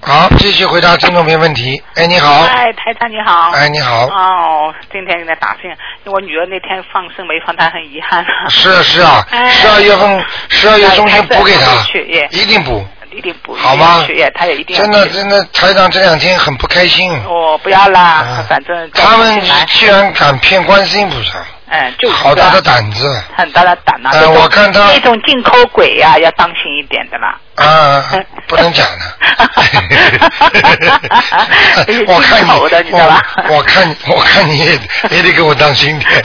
[0.00, 1.80] 好，继续回答听众朋友问题。
[1.94, 2.42] 哎，你好。
[2.42, 3.50] 哎，台长你好。
[3.52, 4.06] 哎，你好。
[4.06, 5.70] 哦，今天来打进，
[6.04, 8.24] 因为我女儿那天放生没放，她很遗憾。
[8.48, 12.84] 是啊是啊，哎十二月份十二月中旬补给还他是血液，一定补。
[13.12, 13.54] 一定不。
[13.54, 17.10] 好吗血液，她也一定真的真的，台长这两天很不开心。
[17.26, 27.38] 哦，不要啦，啊反正他们居然敢骗观世音菩萨，哎，就是好大的啊胆子很大的胆呐、哎这种我看他那种进口鬼呀、要当心一点的啦。
[27.56, 28.04] 啊！
[28.46, 29.18] 不能讲的。
[32.06, 32.50] 我看你，
[32.84, 34.78] 你知道吧我我看我看你也
[35.10, 36.10] 也得给我当心点。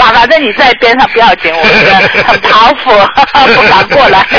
[0.00, 1.74] 反反正你在边上不要紧，我们
[2.24, 2.90] 很爬伏，
[3.54, 4.26] 不敢过来。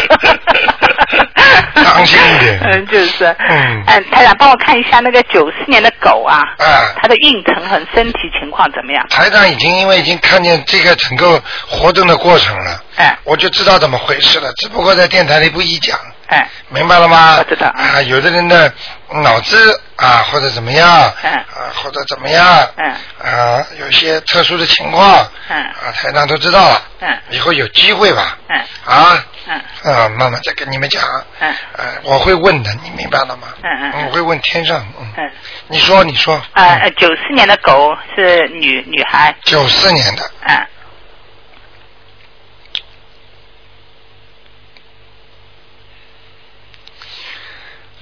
[1.76, 3.26] 当心一点嗯，就是。
[3.50, 9.06] 嗯嗯，台长，帮我看一下那个九四年的狗啊，啊它的运程和身体情况怎么样？
[9.10, 15.98] 台长已经因为已经看见这个整个活动的过程了，哎我就知道怎么回事了，只不过在电台里不宜讲。
[16.32, 17.36] 哎，明白了吗？
[17.40, 17.68] 我知道。
[17.68, 18.74] 啊，有的人的
[19.10, 21.34] 脑子啊，或者怎么样，嗯。
[21.34, 21.44] 啊，
[21.76, 22.90] 或者怎么样，嗯。
[23.22, 25.62] 啊，有些特殊的情况，嗯。
[25.62, 27.10] 啊，台长都知道了，嗯。
[27.32, 28.62] 以后有机会吧，嗯。
[28.86, 29.94] 啊，嗯。
[29.94, 31.04] 啊，慢慢再跟你们讲，
[31.40, 31.54] 嗯。
[31.78, 33.50] 呃，我会问的，你明白了吗？
[33.62, 34.06] 嗯嗯嗯。
[34.08, 35.32] 我会问天上，嗯，嗯。
[35.68, 40.66] 你说，你说，呃，呃九四年的狗是女女孩，九四年的，嗯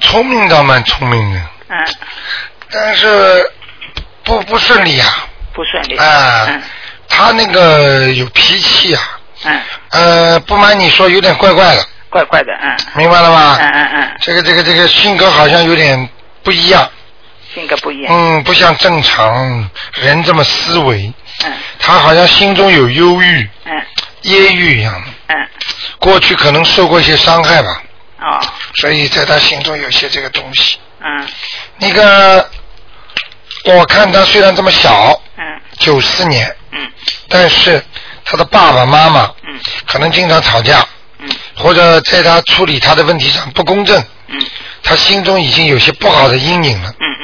[0.02, 1.86] 聪明倒蛮聪明的，嗯，
[2.72, 3.52] 但是
[4.24, 5.98] 不不顺利啊，不顺利。
[5.98, 6.62] 啊嗯。
[7.08, 9.62] 他那个有脾气啊，嗯。
[9.90, 12.78] 呃，不瞒你说，有点怪怪的，怪怪的，嗯。
[12.96, 13.58] 明白了吧？
[13.60, 16.08] 嗯嗯嗯，这个这个这个性格好像有点
[16.44, 16.90] 不一样，
[17.54, 21.12] 性格不一样，嗯，不像正常人这么思维，
[21.44, 21.54] 嗯。
[21.80, 23.86] 他好像心中有忧郁、嗯。
[24.22, 24.94] 抑郁一样。
[24.94, 25.48] 的，嗯，
[26.00, 27.82] 过去可能受过一些伤害吧，
[28.22, 28.40] 哦，
[28.76, 30.78] 所以在他心中有些这个东西。
[31.02, 31.28] 嗯。
[31.78, 32.50] 那个，
[33.66, 35.62] 我看他虽然这么小，嗯。
[35.80, 36.92] 九四年，嗯。
[37.28, 37.84] 但是
[38.26, 39.60] 他的爸爸妈妈嗯。
[39.86, 40.86] 可能经常吵架，
[41.20, 41.30] 嗯。
[41.56, 44.42] 或者在他处理他的问题上不公正，嗯。
[44.84, 47.19] 他心中已经有些不好的阴影了，嗯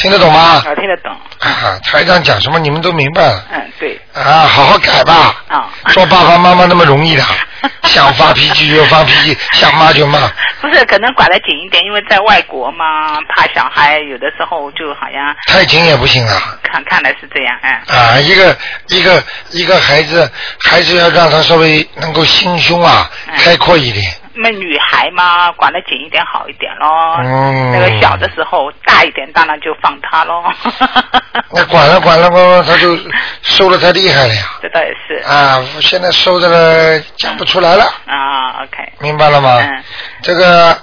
[0.00, 0.62] 听得懂吗？
[0.66, 5.42] 我听得懂，啊，台长讲什么你们都明白了嗯对，啊，好好改吧。
[5.48, 7.22] 啊做爸爸妈妈那么容易的，
[7.84, 10.18] 想发脾气就发脾气，想骂就骂。
[10.60, 16.56] 不是，可能管得紧一点，因为在外国嘛，怕小孩有的时候就好像太紧也不行啊！
[16.62, 18.56] 看看来是这样，嗯啊，一个
[18.88, 20.30] 一个一个孩子，
[20.62, 24.04] 还是要让他稍微能够心胸啊嗯开阔一点。
[24.42, 27.16] 那女孩嘛，管得紧一点好一点咯。
[27.22, 30.42] 嗯那个小的时候大一点，当然就放他咯。
[31.52, 32.96] 那管了管了他就
[33.42, 34.42] 收的太厉害了呀！
[34.62, 35.22] 这倒也是。
[35.26, 39.58] 啊，现在收的了讲不出来了，啊，OK，明白了吗？
[39.60, 39.82] 嗯
[40.22, 40.76] 这个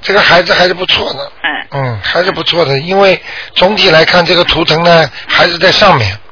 [0.00, 3.20] 这个孩子还是不错的，嗯嗯，还是不错的，因为
[3.54, 6.12] 总体来看，这个图腾呢还是在上面，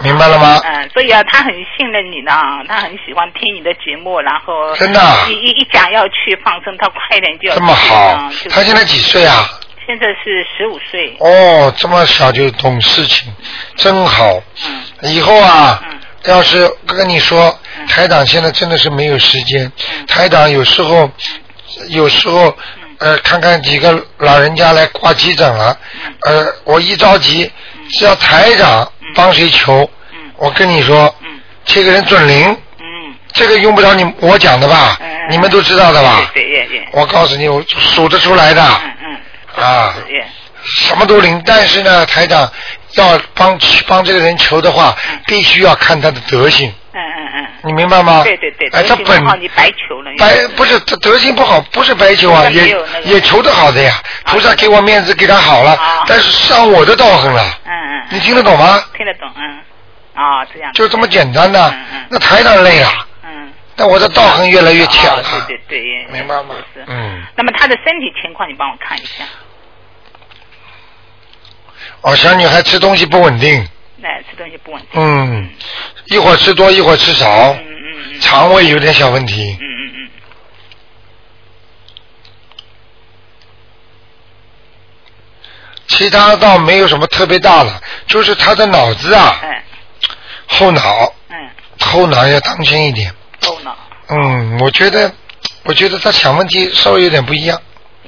[0.00, 0.60] 明白了吗？
[0.64, 2.32] 嗯，所以啊，他很信任你呢，
[2.68, 9.48] 他很喜欢听你的节目，然后真的啊一一一讲要去放生，他快点就要这么好他现在几岁啊？
[9.86, 11.14] 现在是十五岁。
[11.20, 13.32] 哦，这么小就懂事情，
[13.76, 14.42] 真好。
[14.64, 19.70] 嗯以后啊，嗯要是跟你说，嗯台长现在真的是没有时间。
[19.94, 21.10] 嗯台长有时候，
[21.90, 22.56] 有时候，
[22.98, 25.76] 呃，看看几个老人家来挂急诊了，
[26.26, 27.50] 嗯呃，我一着急，
[27.90, 36.30] 只要台长帮谁求，嗯我跟你说，嗯这个人准灵，嗯这个用不着你我讲的吧嗯，你们都知道的吧？
[36.92, 38.62] 我告诉你，我数得出来的。
[38.62, 38.92] 嗯
[39.56, 39.64] 嗯。
[39.64, 39.94] 啊
[40.64, 42.50] 什么都灵，但是呢，台长
[42.94, 47.46] 要帮帮这个人求的话，嗯必须要看他的德行，嗯嗯嗯。
[47.64, 48.22] 你明白吗？
[48.24, 50.03] 对对对，哎，他本你白求了。
[50.18, 53.94] 白不是德德行不好，不是白求啊，也那个也求得好的呀。
[54.24, 58.06] 啊菩萨给我面子，给他好了啊，但是伤我的道行了，嗯嗯。
[58.10, 58.82] 你听得懂吗？
[58.96, 59.60] 听得懂，嗯。
[60.14, 60.72] 啊，这样。
[60.72, 62.88] 就这么简单的嗯嗯，那台长累了，
[63.24, 63.52] 嗯。
[63.76, 66.06] 那我的道行越来越浅啊了，对对对。
[66.12, 66.84] 明白吗是？
[66.86, 69.24] 嗯，那么他的身体情况，你帮我看一下。
[72.00, 73.66] 哦，小女孩吃东西不稳定，
[74.02, 75.00] 哎，吃东西不稳定。
[75.00, 75.48] 嗯，
[76.06, 78.20] 一会儿吃多，一会儿吃少嗯，嗯嗯。
[78.20, 79.56] 肠胃有点小问题。
[79.60, 80.10] 嗯嗯嗯。
[85.96, 89.62] 其他倒没有什么特别大了，就是他的脑子啊，哎，
[90.48, 91.36] 后脑嗯，
[91.80, 93.12] 后脑要当心一点。
[93.40, 93.76] 后脑
[94.08, 95.10] 嗯，我觉得，
[95.62, 97.60] 我觉得他想问题稍微有点不一样。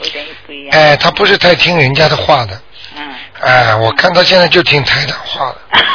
[0.02, 0.76] 有点不一样。
[0.76, 2.60] 哎，他不是太听人家的话的。
[2.96, 3.14] 嗯。
[3.40, 5.56] 哎，我看他现在就听台长话的。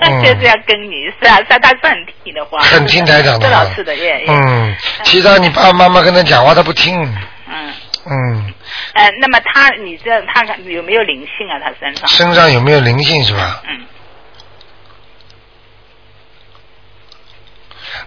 [0.00, 4.26] 嗯就是要跟你是啊，是啊，他是很听的话，很听台长的话这倒是的，也也。
[4.28, 7.02] 嗯，其他你爸爸妈妈跟他讲话，他不听。
[7.48, 7.72] 嗯。
[8.10, 8.54] 嗯，
[8.94, 11.60] 呃，那么他，你这他有没有灵性啊？
[11.62, 12.08] 他身上？
[12.08, 13.62] 身上有没有灵性是吧？
[13.68, 13.86] 嗯，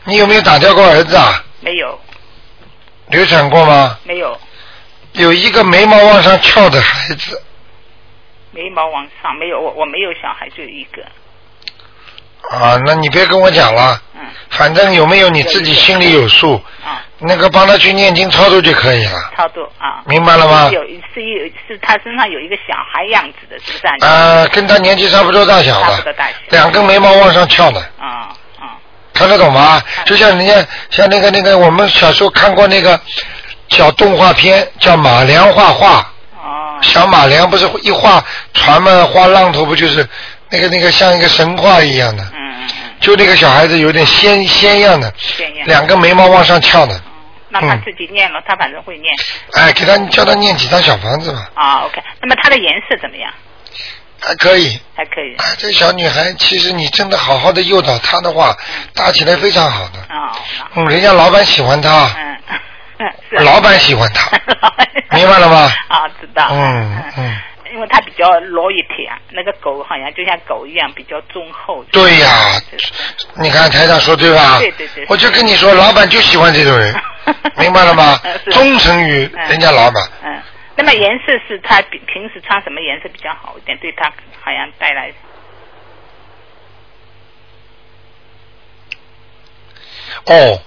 [0.05, 1.43] 你有没有打掉过儿子啊？
[1.59, 1.99] 没有，
[3.09, 3.99] 流产过吗？
[4.03, 4.39] 没有，
[5.13, 7.39] 有一个眉毛往上翘的孩子，
[8.49, 11.03] 眉毛往上没有，我我没有小孩，就一个。
[12.49, 14.21] 啊，那你别跟我讲了，嗯。
[14.49, 20.01] 反正有没有你自己心里有数，啊，那个帮他去念经超度就可以了，超度啊。
[20.05, 20.69] 明白了吗？
[20.71, 20.81] 有
[21.13, 23.95] 是有是他身上有一个小孩样子的，是不是啊？
[24.01, 26.33] 呃，跟他年纪差不多大小的，差不多大小。
[26.49, 28.29] 两根眉毛往上翘的，啊
[28.59, 28.73] 啊
[29.13, 29.81] 看得懂吗？
[30.05, 32.99] 就像人家像那个那个，我们小时候看过那个
[33.69, 35.99] 小动画片，叫马良画画，
[36.41, 36.79] 哦。
[36.81, 40.07] 小马良不是一画船嘛，画浪头不就是
[40.49, 45.13] 那个那个像一个神话一样的，嗯嗯嗯，就那个小孩子有点仙仙样的。
[45.65, 47.01] 两个眉毛往上翘的，哦
[47.51, 49.13] 那他嗯自己念了，他反正会念。
[49.53, 52.01] 哎，给他叫他念几张小房子嘛，啊，OK。
[52.21, 53.31] 那么它的颜色怎么样？
[54.23, 54.79] 还可以。
[54.95, 55.35] 还可以。
[55.37, 58.55] 哎，这小女孩，其实你真的好好的诱导她的话，
[58.95, 59.99] 搭起来非常好的。
[60.15, 60.31] 啊，
[60.75, 62.37] 嗯，人家老板喜欢她，嗯。
[63.43, 64.29] 老板喜欢她，
[64.61, 65.71] 老板明白了吗？
[65.89, 66.47] 啊，知道。
[66.51, 67.37] 嗯嗯，
[67.73, 71.83] 因为它比较 loyalty 啊，那个狗好像就像狗一样比较忠厚。
[71.91, 72.91] 对呀就是
[73.41, 74.59] 你看台长说对吧？
[74.59, 76.93] 对对对我就跟你说，老板就喜欢这种人，
[77.57, 78.19] 明白了吗？
[78.51, 80.03] 忠诚于人家老板。
[80.23, 80.41] 嗯，
[80.75, 83.77] 那么颜色是他平平时穿什么颜色比较好一点？
[83.79, 84.09] 对他
[84.43, 85.11] 好像带来
[90.25, 90.59] 哦，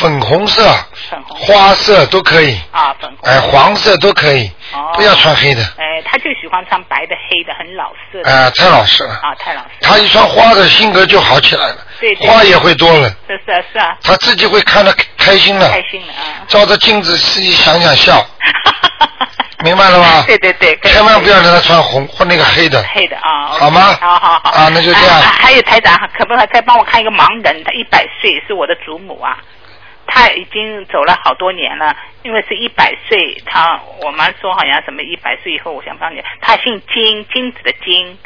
[0.00, 0.62] 粉红色、
[1.10, 3.30] 粉红花色都可以，啊，粉红。
[3.30, 8.30] 哎，黄色都可以，哦不要穿黑的，哎，他就喜欢穿白的、黑的，很老实的。
[8.30, 9.14] 啊，太老实了。
[9.14, 9.68] 啊，太老实。
[9.80, 16.44] 他一穿花的性格就好起来了，对对花也会多了，是是啊是啊，他自己会看得开心了，开心了啊。
[16.48, 18.24] 照着镜子自己想想笑，
[19.62, 20.24] 明白了吗？
[20.26, 23.46] 对对对，千万不要让他穿红或那个黑的，黑的啊。
[23.48, 24.50] 好吗好好好。
[24.50, 27.64] 啊那就这样啊还有台长，可不可以再帮我看一个盲人？
[27.64, 29.38] 他一百岁，是我的祖母啊。
[30.06, 36.20] 他已经走了好多年了，因为是一百岁，他我妈说好像什么一百岁以后，我想帮你。
[36.40, 38.18] 他姓金，金子的金，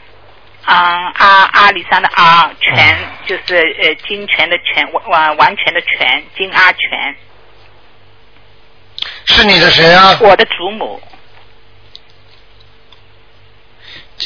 [0.64, 2.96] 啊阿阿里山的阿，全
[3.26, 7.14] 就是呃金泉的泉，完完完全的全，金阿全，
[9.26, 10.18] 是你的谁啊？
[10.22, 11.00] 我的祖母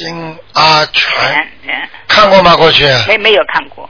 [0.00, 1.50] 金阿全，
[2.08, 2.56] 看过吗？
[2.56, 2.86] 过去？
[3.06, 3.86] 没没有看过，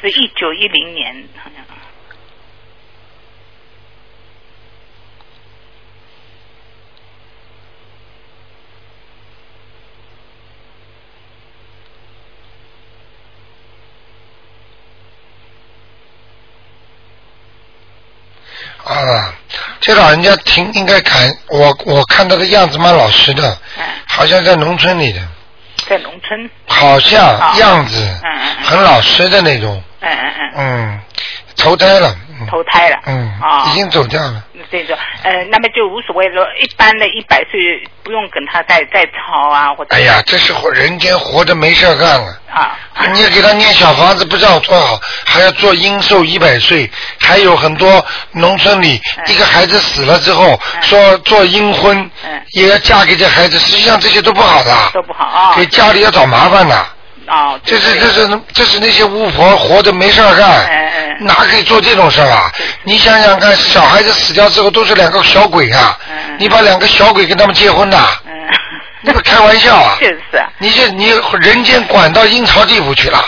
[0.00, 1.64] 是一九一零年好像。
[18.84, 19.34] 啊，
[19.80, 23.84] 这老人家挺应该看我，我看他的样子蛮老实的，嗯，
[24.16, 25.20] 好像在农村里的，
[25.88, 26.50] 在农村。
[26.66, 27.54] 好像啊。
[27.58, 28.64] 样子嗯嗯嗯。
[28.64, 31.00] 很老实的那种，嗯嗯嗯，嗯，
[31.56, 32.98] 投胎了，嗯投胎了。
[33.06, 34.42] 嗯啊，，已经走掉了。
[34.70, 36.46] 这种呃，那么就无所谓了。
[36.60, 42.40] 一般的一百岁不用跟他再再吵啊，或者哎呀，这是活人间活着没事儿干了。
[42.50, 42.76] 啊，
[43.12, 55.54] 你也给他念小房子，不知道多好，还要做阴寿一百岁，还有很多农村里嗯一个孩子死了之后，嗯说做阴婚嗯，也要嫁给这孩子，实际上这些都不好的，都不好啊。
[55.56, 56.86] 给家里要找麻烦的。
[57.28, 62.50] 哦，这是这是这是那些巫婆活着没事儿干，哪可以做这种事儿啊？
[62.84, 68.32] 你想想看，小孩子死掉之后都是两个小鬼啊嗯，你把两个小鬼跟他们结婚的，嗯，
[69.02, 69.96] 你不开玩笑啊？
[70.00, 73.24] 就是啊，你这你人间管到阴曹地府去了，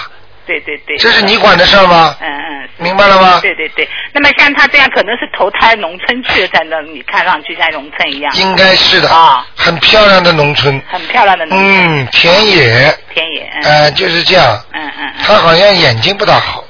[0.49, 0.97] 对对对。
[0.97, 2.17] 这是你管的事儿吗？
[2.21, 2.69] 嗯嗯。
[2.79, 3.39] 明白了吗？
[3.43, 12.03] 对对对，那么像他这样可能是投胎农村去了，在那你看上去像农村一样，应该是的，啊很漂亮的农村，很漂亮的农村。
[12.03, 13.51] 嗯，田野，田野。
[13.55, 14.59] 嗯呃，就是这样。
[14.73, 15.25] 嗯嗯嗯。
[15.25, 16.65] 他好像眼睛不大好，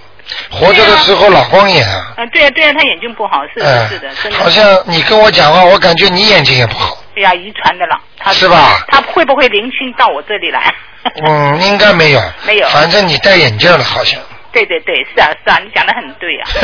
[0.51, 2.15] 活着的时候老光眼啊。
[2.17, 4.39] 嗯，对啊对啊，他眼睛不好，是的嗯是的，真的。
[4.39, 6.97] 好像你跟我讲话，我感觉你眼睛也不好。
[7.19, 10.73] 哎呀，遗传的了，他是吧他会不会灵性到我这里来？
[11.27, 12.21] 嗯，应该没有。
[12.47, 14.21] 没有反正你戴眼镜了，好像。
[14.53, 16.49] 对对对，是啊是啊，你讲的很对啊。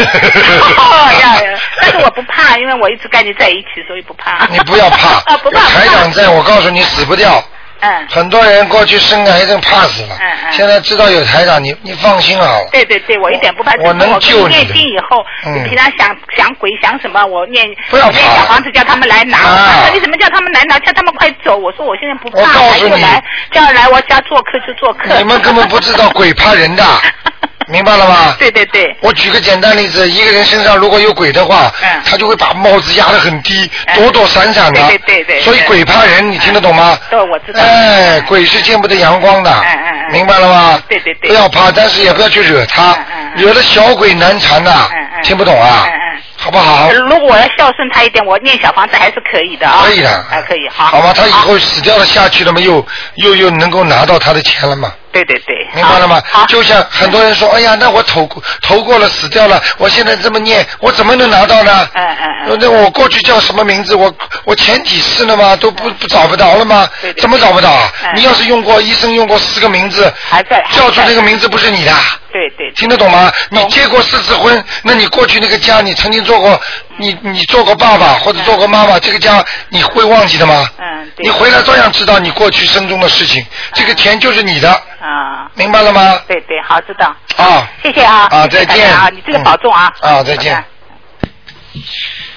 [0.79, 4.47] 哦呀，但是我不怕，因为我一直跟你在一起，所以不怕。
[4.47, 5.61] 你不要怕， 啊，不怕。
[5.69, 7.43] 台长在，我告诉你死不掉。
[7.81, 8.07] 嗯。
[8.09, 12.69] 很多人过去生癌症怕死了，嗯嗯现在知道有台长，你你放心好了。
[12.73, 13.73] 对对对，我一点不怕。
[13.85, 19.39] 我能就是救你念经以后，嗯你平常想想鬼想什么，我念不要我念小房子叫他们来拿。
[19.39, 20.79] 说你怎么叫他们来拿？
[20.81, 21.57] 叫他们快走。
[21.57, 25.17] 我说我现在不我怕，告诉你来就来，叫来我家做客就做客。
[25.19, 26.85] 你们根本不知道鬼怕人的，
[27.68, 28.35] 明白了吗？
[28.38, 28.94] 对对对。
[29.00, 34.81] 我举个简单例子，一个人身上如果有鬼的话，嗯他就会把帽子压得很低，嗯躲躲闪闪的。
[34.88, 36.98] 对对对对所以鬼怕人，你听得懂吗？
[37.11, 37.61] 对，我知道。
[37.61, 40.83] 哎，鬼是见不得阳光的，嗯嗯嗯明白了吗？
[40.88, 42.96] 对对对不要怕，但是也不要去惹他，
[43.37, 45.85] 惹了小鬼难缠的，嗯嗯听不懂啊？
[45.87, 46.00] 嗯嗯
[46.37, 46.90] 好不好？
[46.92, 49.83] 如果我要孝顺他一点，我念小房子还是可以的啊。
[49.87, 50.87] 可以的，还可以，好。
[50.87, 51.12] 好吗？
[51.16, 54.92] 他以后死掉了下去了嘛，又又又能够拿到他的钱了嘛？
[55.14, 55.66] 对对对。
[55.74, 56.20] 明白了吗。？
[56.48, 61.88] 就像很多人说，哎呀，那我投过投过了，死掉了，我现在这么念，我怎么能拿到呢？
[61.94, 62.59] 嗯嗯嗯。
[62.61, 63.94] 那我过去叫什么名字？
[63.94, 64.12] 我
[64.44, 65.55] 我前几世了吗？
[65.57, 67.12] 都不不找不到了吗对？
[67.12, 68.12] 对怎么找不到啊嗯？
[68.16, 71.92] 你要是用过医生用过四个名字，还在还在叫出那个名字不是你的，
[72.33, 72.70] 对对。
[72.72, 73.31] 听得懂吗？
[73.50, 76.60] 你结过四次婚，那你过去那个家，你曾经做过，
[76.99, 80.69] 你你做过爸爸或者做过妈妈，这个家你会忘记的吗？
[80.79, 81.25] 嗯，对。
[81.25, 84.71] 你回来照样知道你过去生中的事情，这个钱就是你的，
[85.01, 85.51] 啊。
[85.55, 86.21] 明白了吗？
[86.27, 87.15] 对对，好，知道。
[87.37, 87.69] 啊。
[87.83, 88.29] 谢谢啊。
[88.31, 89.92] 啊，再见啊，你这个保重啊。
[90.01, 90.65] 嗯啊，再见。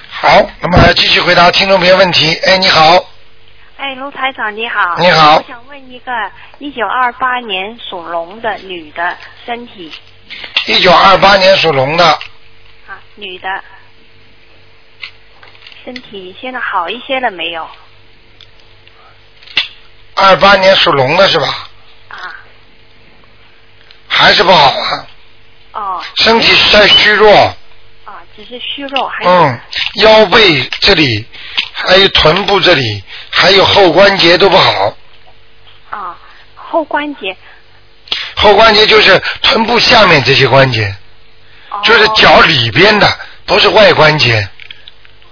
[0.10, 0.30] 好，
[0.62, 2.34] 那么继续回答听众朋友问题。
[2.46, 2.96] 哎，你好，
[3.78, 4.98] 哎，卢台长你好。
[4.98, 6.12] 你好我想问一个
[6.58, 9.92] 一九二八年属龙的女的身体
[10.66, 13.48] 一九二八年属龙的，啊，女的
[15.88, 17.66] 身体现在好一些了没有？
[20.16, 21.70] 二八年属龙的是吧？
[22.10, 22.36] 啊。
[24.10, 25.08] 还是不好啊，
[25.72, 26.04] 哦。
[26.16, 27.34] 身体在虚弱，
[28.04, 29.62] 啊，只是虚弱，还有嗯，
[30.02, 31.26] 腰背这里，
[31.72, 34.94] 还有臀部这里，还有后关节都不好。
[35.90, 36.18] 啊
[36.56, 37.34] 后关节
[38.36, 40.94] 后关节就是臀部下面这些关节，
[41.82, 43.08] 就是脚里边的，
[43.46, 44.46] 不是外关节，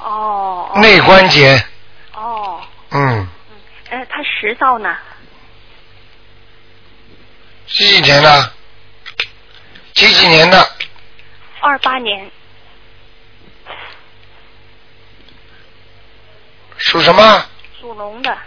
[0.06, 0.70] 哦。
[0.74, 1.64] 哦内关节，
[2.14, 3.28] 哦，嗯，
[3.90, 4.96] 哎，他食道呢？
[7.68, 8.52] 几几年的？
[9.94, 10.70] 几几年的？
[11.62, 12.30] 二八年
[16.78, 17.46] 属什么？
[17.80, 18.38] 属龙的。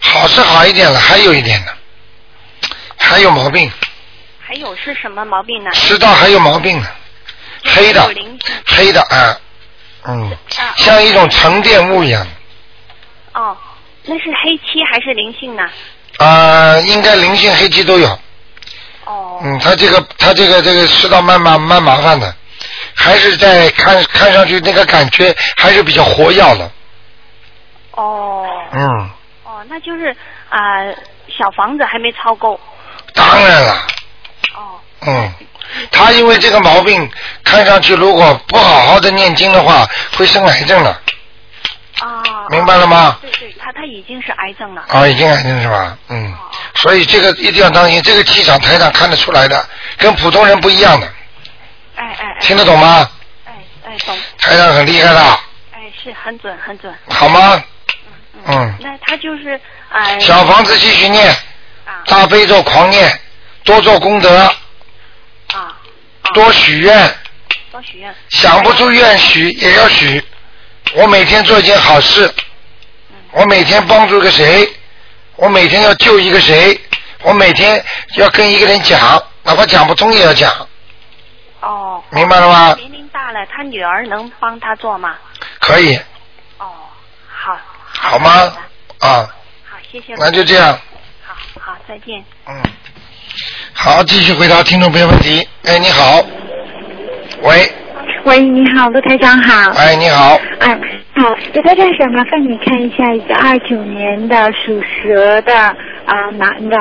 [0.00, 1.72] 好是好一点了，还有一点呢，
[3.04, 3.70] 还有毛病，
[4.40, 5.70] 还有是什么毛病呢？
[5.74, 6.86] 食道还有毛病呢，
[7.64, 8.02] 黑的
[8.66, 9.36] 黑的啊，
[10.06, 12.26] 嗯，啊像一种沉淀物一样，
[13.34, 13.56] 哦，
[14.04, 15.62] 那是黑漆还是灵性呢？
[16.18, 18.08] 啊，应该灵性黑漆都有。
[19.04, 19.40] 哦。
[19.44, 22.34] 嗯，他这个他这个这个食道蛮麻蛮麻烦的，
[22.94, 26.70] 还是在看看上去那个感觉还是比较活跃的。
[27.92, 28.48] 哦。
[28.72, 29.10] 嗯，
[29.44, 30.14] 哦，那就是
[30.48, 30.58] 啊、
[31.28, 32.58] 小房子还没超够。
[33.14, 33.72] 当然了。
[34.54, 34.80] 哦。
[35.06, 35.32] 嗯，
[35.90, 37.10] 他因为这个毛病，
[37.42, 40.90] 看上去如果不好好的念经的话，会生癌症的。
[42.00, 42.22] 啊。
[42.50, 43.18] 明白了吗？
[43.22, 44.84] 对对，他他已经是癌症了。
[44.88, 45.96] 啊，已经癌症是吧？
[46.08, 46.34] 嗯，
[46.74, 51.06] 所以这个一定要当心，这个气场台上看得出来的，跟普通人不一样的，
[51.96, 52.36] 哎哎哎。
[52.40, 53.08] 听得懂吗？
[53.46, 53.52] 哎
[53.86, 54.16] 哎，懂。
[54.38, 55.20] 台上很厉害的，
[55.72, 56.94] 哎，是很准很准。
[57.08, 57.62] 好吗？
[58.46, 59.58] 嗯，那他就是
[59.88, 60.20] 哎。
[60.20, 61.34] 小房子继续念，
[62.06, 63.20] 大悲咒狂念，
[63.64, 64.36] 多做功德，
[65.52, 65.76] 啊。
[66.32, 67.14] 多许愿，
[67.70, 68.14] 多许愿。
[68.30, 70.22] 想不出愿许也要许。
[70.94, 72.32] 我每天做一件好事，
[73.32, 74.68] 我每天帮助个谁，
[75.36, 76.80] 我每天要救一个谁，
[77.22, 77.84] 我每天
[78.16, 80.50] 要跟一个人讲，哪怕讲不通也要讲，
[81.60, 82.02] 哦。
[82.10, 82.74] 明白了吗？
[82.78, 85.16] 年龄大了，他女儿能帮他做吗？
[85.60, 85.96] 可以，
[86.58, 86.66] 哦
[87.28, 87.58] 好。
[87.86, 88.30] 好吗？
[89.00, 89.28] 啊，
[89.68, 90.14] 好，谢谢。
[90.16, 90.78] 那就这样。
[91.64, 92.22] 好好，再见。
[92.46, 92.62] 嗯，
[93.72, 95.48] 好，继续回答听众朋友问题。
[95.64, 96.22] 哎，你好，
[97.40, 97.72] 喂，
[98.24, 99.70] 喂，你好，陆台长好。
[99.70, 100.78] 哎，你好，哎，
[101.16, 106.76] 好，陆台长想麻烦你看一下一个二九年的属蛇的啊、男的，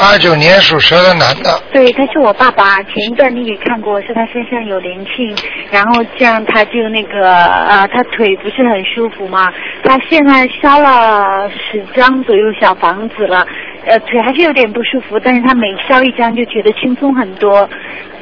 [0.00, 5.36] 二九年属蛇的男的，对，他是我爸爸，前一段你也看过，是他身上有灵性，
[5.70, 9.52] 然后这样他就那个呃，他腿不是很舒服嘛，
[9.84, 13.46] 他现在烧了十张左右小房子了，
[13.84, 17.68] 呃，腿还是有点不舒服，但是他每烧一张就觉得轻松很多，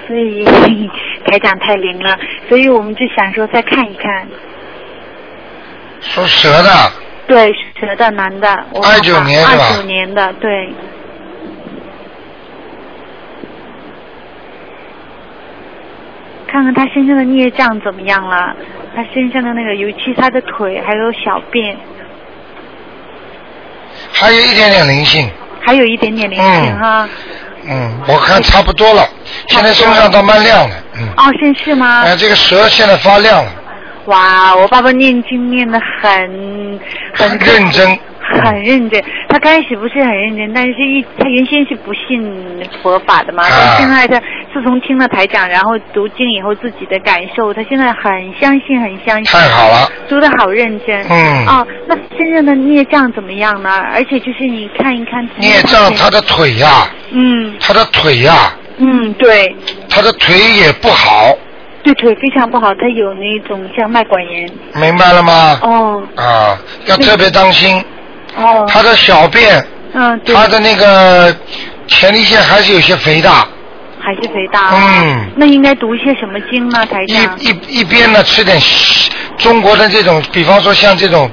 [0.09, 0.45] 所以
[1.25, 2.19] 台长太灵了，
[2.49, 4.27] 所以我们就想说再看一看，
[6.01, 6.71] 属蛇的，
[7.27, 8.49] 对，蛇的男的，
[8.83, 10.73] 二九年是吧二九年的，对。
[16.51, 18.57] 看看他身上的孽障怎么样了？
[18.97, 21.77] 他身上的那个，尤其他的腿还有小便，
[24.13, 25.29] 还有一点点灵性，
[25.61, 27.07] 还有一点点灵性哈。
[27.71, 29.07] 嗯，我看差不多了，
[29.49, 32.03] 现在身上倒蛮亮的，嗯，哦，真是吗？
[32.03, 33.53] 哎，这个蛇现在发亮了，
[34.09, 36.81] 哇，我爸爸念经念的很
[37.13, 37.99] 很认真，
[38.43, 39.05] 很认真。
[39.29, 44.19] 他开始不是很认真，但是一他原先是不信佛法的嘛，啊但现在他
[44.53, 49.25] 自从听了台讲，然后读经以后自己的感受，他现在很相信，很相信。
[49.25, 51.05] 太好了，读的好认真。
[51.11, 53.71] 嗯哦，那真正的孽障怎么样呢？
[53.93, 55.29] 而且就是你看一看。
[55.37, 59.55] 孽障他的腿呀、嗯他的腿呀、嗯，对。
[59.91, 61.37] 他的腿也不好，
[61.89, 64.51] 对腿非常不好，他有那种像脉管炎。
[64.75, 65.59] 明白了吗？
[65.63, 67.83] 哦啊，要特别当心，
[68.37, 68.67] 哦。
[68.69, 69.65] 他的小便，
[69.95, 70.35] 嗯，对。
[70.35, 71.35] 他的那个
[71.87, 73.49] 前列腺还是有些肥大，
[73.99, 74.75] 还是肥大。
[74.75, 75.31] 嗯。
[75.35, 77.39] 那应该读一些什么经呢，台长？
[77.41, 81.31] 一一边呢吃点西中国的这种，比方说像这种。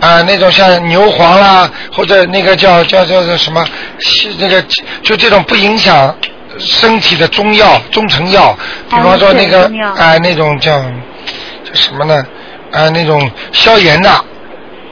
[0.00, 3.66] 啊、那种像牛黄啦，或者那个叫叫叫做什么，
[3.98, 4.64] 西那个
[5.02, 6.16] 就这种不影响
[6.58, 8.56] 身体的中药、中成药，
[8.90, 10.80] 比方说那个中药啊、那种叫
[11.64, 12.24] 叫什么呢？
[12.72, 14.10] 啊、那种消炎的，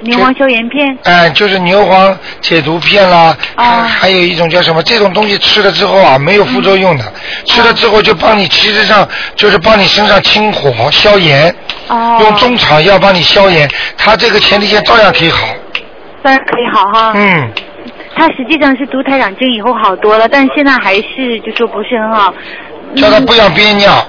[0.00, 0.98] 牛黄消炎片。
[1.02, 4.82] 哎、就是牛黄解毒片啦，啊还还有一种叫什么？
[4.82, 7.04] 这种东西吃了之后啊，没有副作用的，
[7.44, 11.54] 吃了之后就帮你，其实上就是帮你身上清火消炎，
[11.88, 12.18] 哦。
[12.20, 15.46] 用中草药帮你消炎，它这个前列腺照样可以好。
[16.22, 17.12] 当然可以好哈。
[17.14, 17.52] 嗯。
[18.16, 22.32] 他实际上是读台长经以后好多了，但是现在还是就说不是很好。
[22.96, 24.04] 叫他不要憋尿。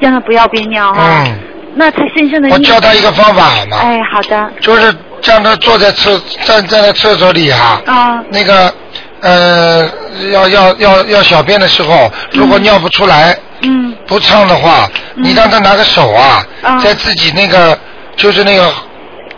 [0.00, 1.24] 叫他不要憋尿哈。
[1.26, 1.38] 嗯。
[1.74, 2.50] 那他身上的。
[2.50, 3.78] 我教他一个方法好吗？
[3.80, 4.50] 哎，好的。
[4.60, 8.24] 就是让他坐在厕站在厕所里哈、啊。
[8.30, 8.74] 那个
[9.20, 9.88] 呃，
[10.32, 17.78] 要要要要小便的时候，如果尿不出来，嗯，不畅的话，你让他拿个手啊，啊在自己那个
[18.16, 18.70] 就是那个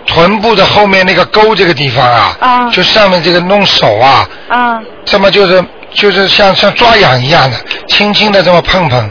[0.06, 2.70] 臀部的后面那个沟这个地方啊，啊。
[2.70, 7.56] 就上面这个弄手啊，啊，这么就是就是像像抓痒一样的，
[7.88, 9.10] 轻轻的这么碰碰，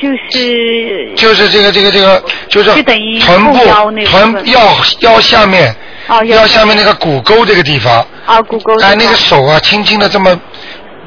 [0.00, 1.12] 就是。
[1.16, 2.70] 就是这个这个这个就是
[3.20, 3.58] 臀部
[4.04, 4.60] 臀腰
[5.00, 5.74] 腰下面
[6.06, 6.76] 哦腰下面。
[6.76, 10.38] 那个骨沟这个地方，啊骨沟哎那个手啊轻轻的这么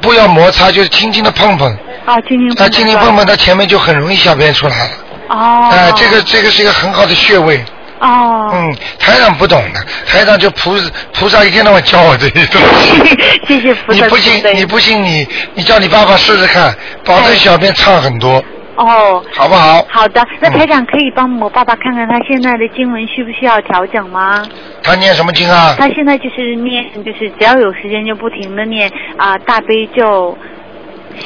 [0.01, 1.71] 不要摩擦，就是轻轻的碰碰，
[2.05, 4.91] 啊轻轻啊轻轻碰碰，它前面就很容易小便出来了。
[5.29, 5.69] 哦。
[5.71, 7.63] 哎，这个这个是一个很好的穴位。
[8.02, 10.74] 哦嗯，台长不懂的，台长就菩
[11.14, 12.97] 菩萨一天到晚教我这些东西。
[13.47, 16.76] 谢谢菩萨你不信你不信你你叫你爸爸试试看，
[17.06, 18.43] 保证小便畅很多，
[18.76, 19.24] 哦。
[19.36, 19.86] 好不好？
[19.89, 24.43] 好的，那嗯台长可以帮我爸爸看看他现在的经文需不需要调整吗？
[24.82, 25.76] 他念什么经啊？
[25.78, 30.36] 他现在就是念，就是只要有时间就不停的念啊、大悲咒、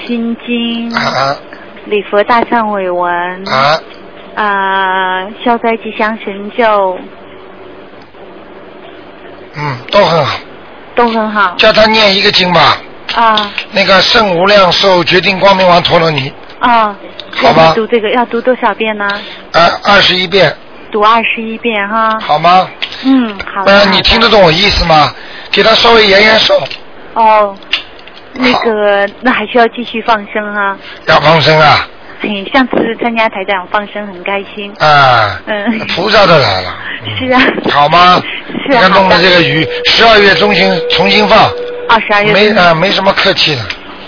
[0.05, 1.37] 心经、啊
[1.85, 3.07] 礼佛大忏悔文
[3.47, 3.79] 啊
[4.35, 6.99] 啊、消灾吉祥神咒
[9.55, 10.39] 嗯，都很好。
[10.95, 12.77] 都很好叫他念一个经吧，
[13.15, 16.95] 啊那个圣无量寿决定光明王陀罗尼，啊。
[17.37, 19.05] 好吧读这个要读多少遍呢？
[19.51, 20.55] 呃，二十一遍，
[20.89, 22.17] 读二十一遍哈。
[22.21, 22.65] 好吗？
[23.03, 25.13] 嗯，好不然的你听得懂我意思吗？
[25.51, 26.57] 给他稍微延延寿，
[27.13, 27.53] 哦，
[28.33, 30.77] 那个那还需要继续放生啊。
[31.07, 31.85] 要放生啊
[32.21, 34.71] 嘿，上次参加台长放生很开心。
[34.79, 35.39] 啊！
[35.47, 36.75] 嗯，菩萨都来了，
[37.19, 37.41] 是啊。
[37.71, 38.21] 好吗？
[38.69, 38.83] 是啊。
[38.83, 41.37] 要弄的这个鱼，十二月中旬重新放，
[41.89, 43.61] 二十二月没份啊没什么客气的，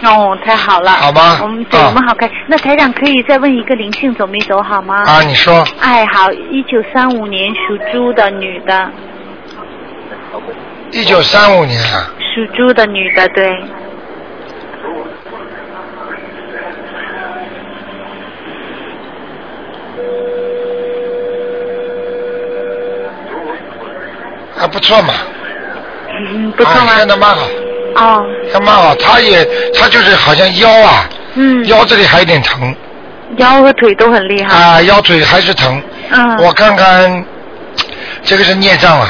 [0.09, 0.91] 哦，太好了。
[0.91, 2.29] 好吗我们对、啊我们好开。
[2.47, 5.03] 那台长可以再问一个灵性走没走好吗？
[5.05, 8.91] 啊你说哎，好，一九三五年属猪的女的，
[10.91, 13.63] 一九三五年啊，属猪的女的，对。
[24.57, 25.13] 还不错嘛，
[26.31, 26.93] 嗯，不错吗？
[26.93, 27.47] 啊，现在蛮好，
[27.95, 28.95] 哦，还蛮好。
[28.95, 32.75] 他也他就是好像腰啊，嗯，腰这里还有点疼
[33.37, 34.57] 腰和腿都很厉害。
[34.57, 35.81] 啊，腰腿还是疼。
[36.11, 36.37] 嗯。
[36.37, 37.25] 我看看，
[38.23, 39.09] 这个是孽障啊，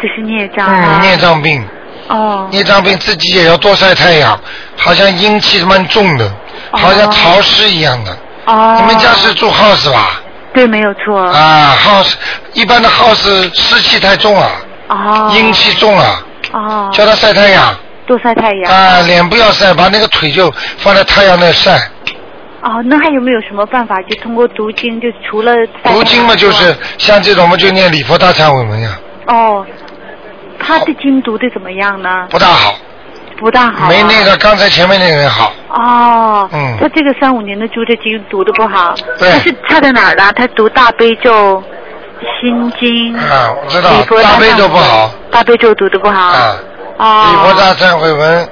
[0.00, 0.98] 这是孽障啊。
[0.98, 1.64] 嗯，孽障病，
[2.08, 2.48] 哦。
[2.50, 4.38] 孽障病自己也要多晒太阳，
[4.76, 6.30] 好像阴气蛮重的，
[6.72, 8.16] 好像潮湿一样的。
[8.46, 8.76] 哦。
[8.80, 10.20] 你们家是住 house 吧？
[10.52, 11.18] 对，没有错。
[11.18, 12.12] 啊，house
[12.52, 14.50] 一般的 house 湿气太重了，
[14.92, 15.32] 哦。
[15.34, 16.90] 阴气重了，哦。
[16.92, 17.74] 叫他晒太阳。
[18.06, 18.72] 多晒太阳。
[18.72, 21.78] 啊，脸不要晒，把那个腿就放在太阳那晒。
[22.62, 24.00] 哦，那还有没有什么办法？
[24.02, 29.66] 就通过读经，就除了读经嘛，就是像这种嘛，就念礼佛大忏悔文呀，哦，
[30.60, 32.26] 他的经读的怎么样呢？
[32.30, 32.74] 不大好，
[33.36, 33.88] 不大好、啊。
[33.88, 35.52] 没那个刚才前面那个人好。
[35.70, 36.48] 哦。
[36.52, 38.94] 嗯他这个三五年的猪的经读的不好。
[39.18, 40.32] 对他是差在哪儿了？
[40.32, 41.60] 他读大悲咒、
[42.40, 43.16] 心经。
[43.16, 43.90] 啊，我知道
[44.22, 46.20] 大悲咒不好大悲咒读的不好。
[46.20, 46.56] 啊，
[46.98, 47.26] 哦。
[47.30, 48.48] 礼佛大忏悔文，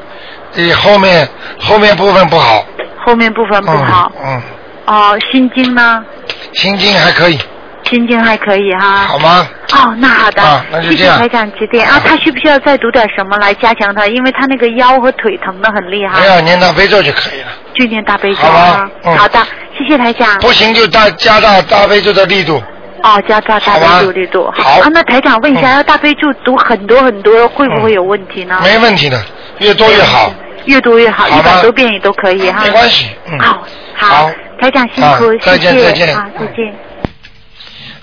[0.55, 2.65] 你后面后面部分不好。
[3.05, 4.13] 后面部分不好。
[4.23, 4.43] 嗯，
[4.87, 6.05] 哦，心经呢？
[6.53, 7.39] 心经还可以，
[7.85, 9.07] 心经还可以哈。
[9.07, 9.49] 好吗？
[9.73, 12.01] 哦，那好的，啊那就这样谢谢台长指点啊。
[12.05, 14.07] 他需不需要再读点什么来加强他？
[14.07, 16.21] 因为他那个腰和腿疼的很厉害。
[16.21, 17.49] 没有念大悲咒就可以了。
[17.75, 19.39] 就念大悲咒好好的，
[19.79, 20.39] 谢谢台长。
[20.41, 22.63] 不行就大加大大悲咒的力度。
[23.03, 24.51] 哦，加大大悲咒力度。
[24.57, 28.61] 好啊，那台长问一下，要大悲咒读很多很多，会不会有问题呢？
[28.63, 29.23] 没问题的，
[29.59, 30.33] 越多越好。
[30.67, 32.63] 越多越好，一百多遍也都可以哈。
[32.63, 33.39] 没关系，嗯。
[33.41, 34.31] 好，好，
[34.61, 36.75] 台长辛苦，啊再见谢谢再见啊，再见。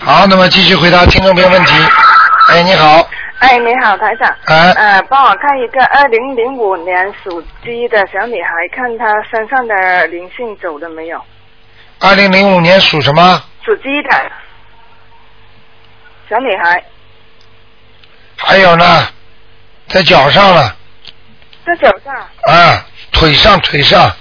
[0.00, 1.74] 好，那么继续回答听众朋友问题。
[2.50, 4.28] 哎，你好，哎，你好，台长。
[4.46, 11.20] 哎呃，帮我看一个二零零五年属鸡的小女孩，看她身上的灵性走了没有？
[12.00, 13.40] 二零零五年属什么？
[13.64, 14.10] 属鸡的
[16.28, 16.84] 小女孩，
[18.36, 19.08] 还有呢，
[19.86, 20.76] 在脚上了，
[21.64, 24.14] 在脚上、啊，腿上腿上，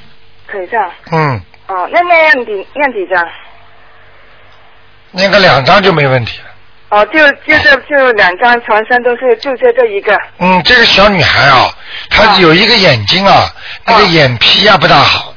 [0.47, 0.91] 腿上。
[1.11, 3.27] 嗯，哦，那念几念几张？
[5.11, 6.45] 念个两张就没问题了。
[6.89, 10.17] 哦，就就这就两张，全身都是就这这一个。
[10.37, 11.69] 嗯，这个小女孩啊，
[12.09, 13.53] 她有一个眼睛啊，
[13.85, 15.33] 那个眼皮呀、不大好，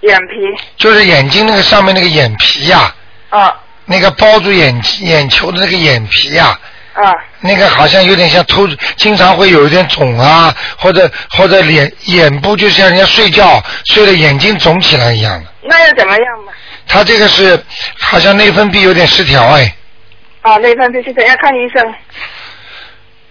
[0.00, 0.62] 眼皮。
[0.76, 2.94] 就是眼睛那个上面那个眼皮呀、
[3.30, 6.58] 啊那个包住眼眼球的那个眼皮呀、
[6.94, 15.50] 啊那个好像有点像突，经常会有一点肿啊，或者或者脸眼部就像人家睡觉睡了眼睛肿起来一样的。
[15.62, 16.52] 那又怎么样嘛？
[16.86, 17.60] 他这个是
[17.98, 19.74] 好像内分泌有点失调哎。
[20.42, 21.94] 啊，内分泌失调要看医生？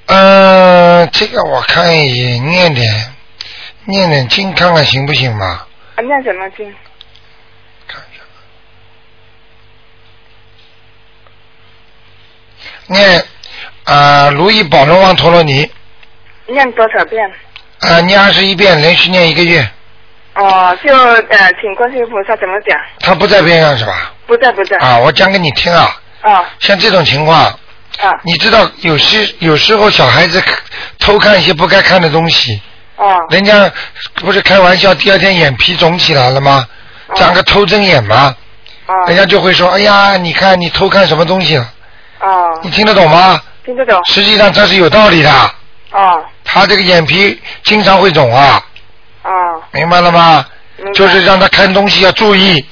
[0.07, 3.13] 呃，这个我看也念点
[3.85, 5.65] 念点经看看行不行嘛？
[5.95, 6.73] 啊，念什么经？
[12.91, 13.23] 念
[14.35, 15.69] 如意宝龙王陀罗尼，
[16.47, 17.31] 念多少遍？
[17.79, 19.67] 啊，念二十一遍，连续念一个月。
[20.35, 22.77] 哦，就呃，请观世音菩萨怎么讲？
[22.99, 24.13] 他不在边上是吧？
[24.27, 24.77] 不在不在。
[24.77, 25.99] 啊，我讲给你听啊。
[26.21, 26.45] 啊。
[26.59, 27.57] 像这种情况，啊，
[28.23, 30.41] 你知道有时有时候小孩子
[30.99, 32.61] 偷看一些不该看的东西，
[32.97, 33.71] 哦，人家
[34.15, 36.67] 不是开玩笑，第二天眼皮肿起来了吗？
[37.15, 38.35] 长个偷针眼吗？
[38.85, 41.69] 哦，人家就会说，哎呀，你看你偷看什么东西了？
[42.21, 43.41] 哦，你听得懂吗？
[43.65, 43.99] 听得懂。
[44.05, 45.31] 实际上这是有道理的，
[45.91, 48.61] 哦他这个眼皮经常会肿啊，
[49.23, 49.29] 哦
[49.71, 50.45] 明白了吗？
[50.93, 52.63] 就是让他看东西要注意，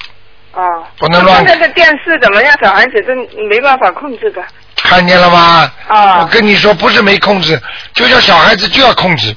[0.52, 0.62] 哦。
[0.98, 2.54] 不能乱现在的电视怎么样？
[2.60, 3.16] 小孩子真
[3.48, 4.42] 没办法控制的。
[4.76, 5.70] 看见了吗？
[5.88, 7.60] 啊我跟你说，不是没控制，
[7.94, 9.34] 就叫小孩子就要控制，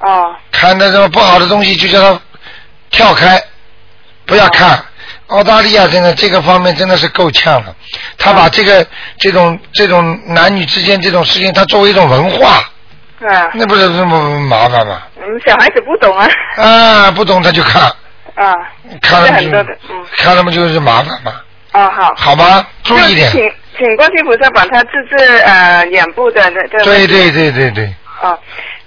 [0.00, 2.20] 哦看到什么不好的东西就叫他
[2.90, 3.42] 跳开，
[4.26, 4.84] 不要看。
[5.30, 7.74] 澳大利亚真的这个方面真的是够呛了，
[8.18, 8.86] 他把这个
[9.18, 12.56] 这种这种男女之间这种事情，他作为一种文化，
[13.28, 15.02] 啊，那不是这么麻烦吗？
[15.16, 16.28] 嗯，小孩子不懂啊。
[16.56, 17.82] 啊，不懂他就看，
[18.34, 18.54] 啊。
[19.00, 19.50] 看了嘛就
[19.88, 20.06] 嗯。
[20.16, 21.32] 看了嘛就是麻烦嘛，
[21.72, 22.12] 啊，好。
[22.16, 22.66] 好吗？
[22.82, 23.38] 注意一点就。
[23.38, 26.84] 请请观世音菩萨把他治治呃眼部的这这。
[26.84, 28.36] 对对对对对，哦，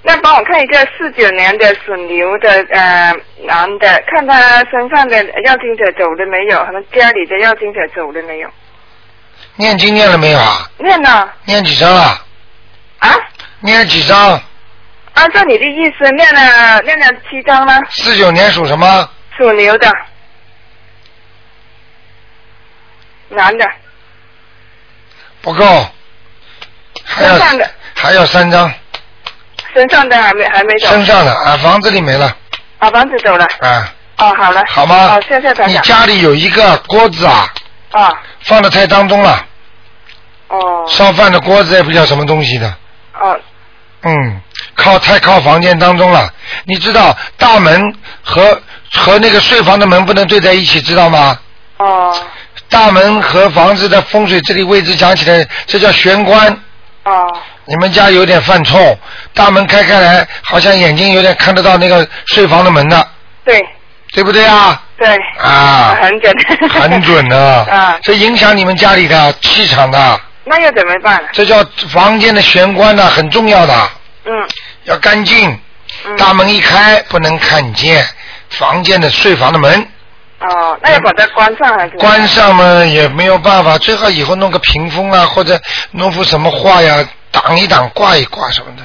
[0.05, 3.13] 那帮我看一个四九年的属牛的呃
[3.45, 6.59] 男的，看他身上的要经者走了没有？
[6.65, 8.49] 和他家里的要经者走了没有？
[9.55, 10.69] 念经念了没有啊？
[10.77, 12.25] 念了念几张了？
[12.99, 13.15] 啊？
[13.61, 14.41] 念了几张？
[15.13, 17.79] 按照你的意思，念了念了七张了。
[17.89, 19.09] 四九年属什么？
[19.37, 19.91] 属牛的，
[23.29, 23.65] 男的，
[25.41, 25.65] 不够，
[27.05, 27.35] 还要
[27.95, 28.71] 还要三张，
[29.73, 30.87] 身上的还没还没走。
[30.89, 32.35] 身上的啊，房子里没了
[32.79, 33.45] 啊，房子走了。
[33.59, 34.63] 啊，哦，好了。
[34.67, 35.15] 好吗？
[35.15, 35.77] 哦，谢谢台你。
[35.79, 37.47] 家里有一个锅子啊，
[37.91, 39.45] 啊，放的太当中了，
[40.49, 42.67] 哦烧饭的锅子也不叫什么东西的，
[43.19, 43.39] 哦
[44.03, 44.41] 嗯，
[44.75, 46.29] 靠太靠房间当中了。
[46.65, 47.81] 你知道大门
[48.21, 48.61] 和
[48.91, 51.39] 和那个睡房的门不能对在一起，知道吗？
[51.77, 52.15] 哦
[52.69, 56.51] 大门和房子的风水这里位置讲起来，这叫玄关。
[57.05, 57.27] 哦
[57.65, 58.97] 你们家有点犯冲，
[59.33, 63.07] 大门开开来，好像眼睛有点看得到那个睡房的门的，
[63.45, 63.63] 对
[64.11, 64.81] 对不对啊？
[64.97, 65.07] 对。
[65.39, 66.33] 啊，很准。
[66.69, 71.21] 很准的， 啊，这影响你们家里的气场的，那又怎么办？
[71.31, 73.89] 这叫房间的玄关呢，很重要的，
[74.25, 74.31] 嗯
[74.83, 75.49] 要干净。
[76.05, 76.17] 嗯。
[76.17, 78.05] 大门一开，不能看见
[78.49, 79.81] 房间的睡房的门，
[80.39, 81.95] 哦，那要把它关上还是？
[81.97, 85.59] 关上嘛也没有办法，最好以后弄个屏风啊，或者
[85.91, 87.03] 弄幅什么画呀，
[87.33, 88.83] 挡一挡，挂一挂什么的，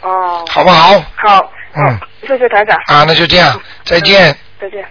[0.00, 0.44] 哦。
[0.48, 0.98] 好不好？
[1.14, 2.76] 好，嗯，谢谢台长。
[2.86, 4.36] 啊，那就这样，再见。
[4.60, 4.84] 再见。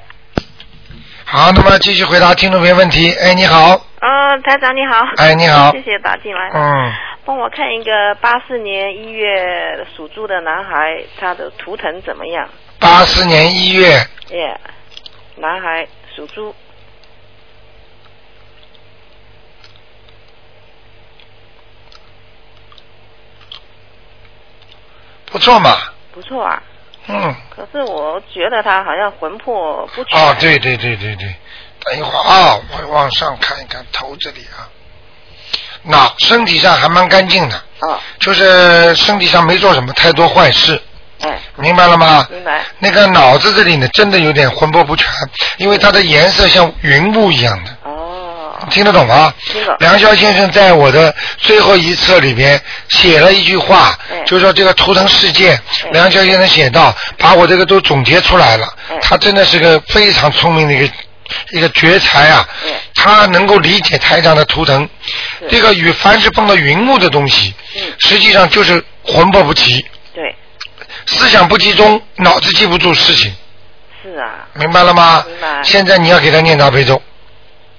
[1.25, 3.11] 好，那么继续回答听众朋友问题。
[3.15, 5.01] 哎，你好，呃，台长你好。
[5.17, 6.49] 哎你好 谢谢打进来。
[6.53, 6.93] 嗯，
[7.25, 12.47] 帮我看一个八四年一月属猪的男孩，他的图腾怎么样？
[12.79, 13.89] 八四年一月，
[14.29, 14.59] 耶、
[15.37, 16.53] 男孩属猪。
[25.31, 25.77] 不错嘛，
[26.13, 26.61] 不错啊，
[27.07, 30.19] 嗯，可是我觉得他好像魂魄不全。
[30.19, 31.35] 哦，对对对对对，
[31.85, 34.67] 等一会儿啊，我往上看一看头这里啊，
[35.83, 40.81] 那身体上还蛮干净的，哦，就是身体上没做什么太多坏事，
[41.21, 42.27] 哎，明白了吗？
[42.29, 42.63] 明白。
[42.79, 45.07] 那个脑子这里呢，真的有点魂魄不全，
[45.57, 47.77] 因为它的颜色像云雾一样的。
[47.83, 48.00] 哦。
[48.69, 49.33] 听得懂吗？
[49.45, 49.75] 听懂。
[49.79, 55.59] 梁霄先生在我的最后一册里边写了一句话，哎就是说这个图腾世界，
[55.91, 58.67] 梁霄先生写到，把我这个都总结出来了。
[58.89, 60.93] 哎他真的是个非常聪明的一个
[61.51, 62.47] 一个绝才啊！
[62.65, 64.87] 哎他能够理解台长的图腾，
[65.49, 67.53] 这个与凡是碰到云雾的东西，
[67.99, 70.35] 实际上就是魂魄不齐，嗯对，
[71.07, 73.33] 思想不集中，脑子记不住事情，
[74.03, 74.45] 是啊。
[74.53, 75.23] 明白了吗？
[75.27, 77.01] 明白现在你要给他念大悲咒，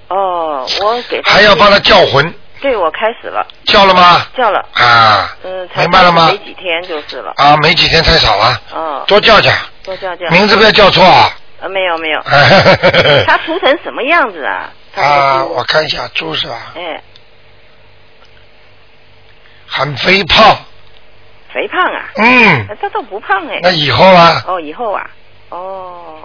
[0.09, 1.33] 哦，我给他。
[1.33, 3.45] 还要帮他叫魂，对，我开始了。
[3.65, 4.25] 叫了吗？
[4.37, 4.65] 叫了。
[4.73, 7.33] 啊，嗯，明白了吗没几天就是了。
[7.37, 9.03] 啊，没几天太少了，哦。
[9.07, 9.51] 多叫叫，
[9.83, 10.27] 多叫叫。
[10.29, 11.31] 名字不要叫错啊。
[11.61, 12.21] 呃，没有没有。
[13.25, 14.69] 他涂成什么样子啊？
[14.95, 16.73] 啊，我看一下猪是吧？
[16.75, 17.01] 哎，
[19.67, 20.55] 很肥胖，
[21.53, 22.05] 肥胖啊？
[22.17, 23.59] 嗯，他都不胖哎。
[23.63, 25.09] 那以后啊哦，以后啊，
[25.49, 26.19] 哦，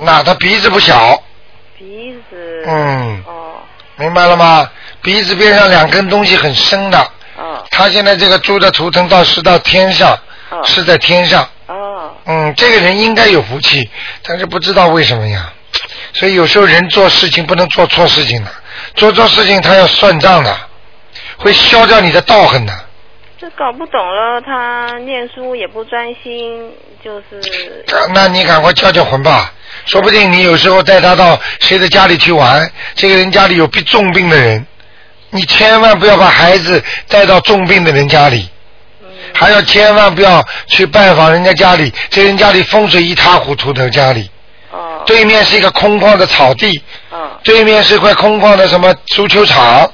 [0.00, 1.22] 那他鼻子不小，
[1.78, 2.62] 鼻子。
[2.66, 3.54] 嗯，哦
[3.96, 4.68] 明白了吗？
[5.02, 6.98] 鼻子边上两根东西很深的，
[7.36, 10.18] 哦他现在这个猪的图腾倒是到天上，
[10.50, 13.88] 哦是在天上，哦嗯，这个人应该有福气，
[14.22, 15.52] 但是不知道为什么呀。
[16.12, 18.50] 所以有时候人做事情不能做错事情的，
[18.94, 20.56] 做错事情他要算账的，
[21.38, 22.83] 会消掉你的道行的。
[23.44, 26.72] 这搞不懂了，他念书也不专心，
[27.04, 27.84] 就是
[28.14, 29.52] 那你赶快叫叫魂吧，
[29.84, 34.66] 说不定你有时候带他到谁的家里去玩，这个人家里有病重病的人，
[35.28, 38.48] 你千万不要把孩子带到重病的人家里，
[39.34, 44.30] 还要千万不要去拜访人家家里，这人家里风水一塌糊涂的家里，
[45.04, 46.82] 对面是一个空旷的草地，
[47.42, 49.92] 对面是块空旷的什么足球场、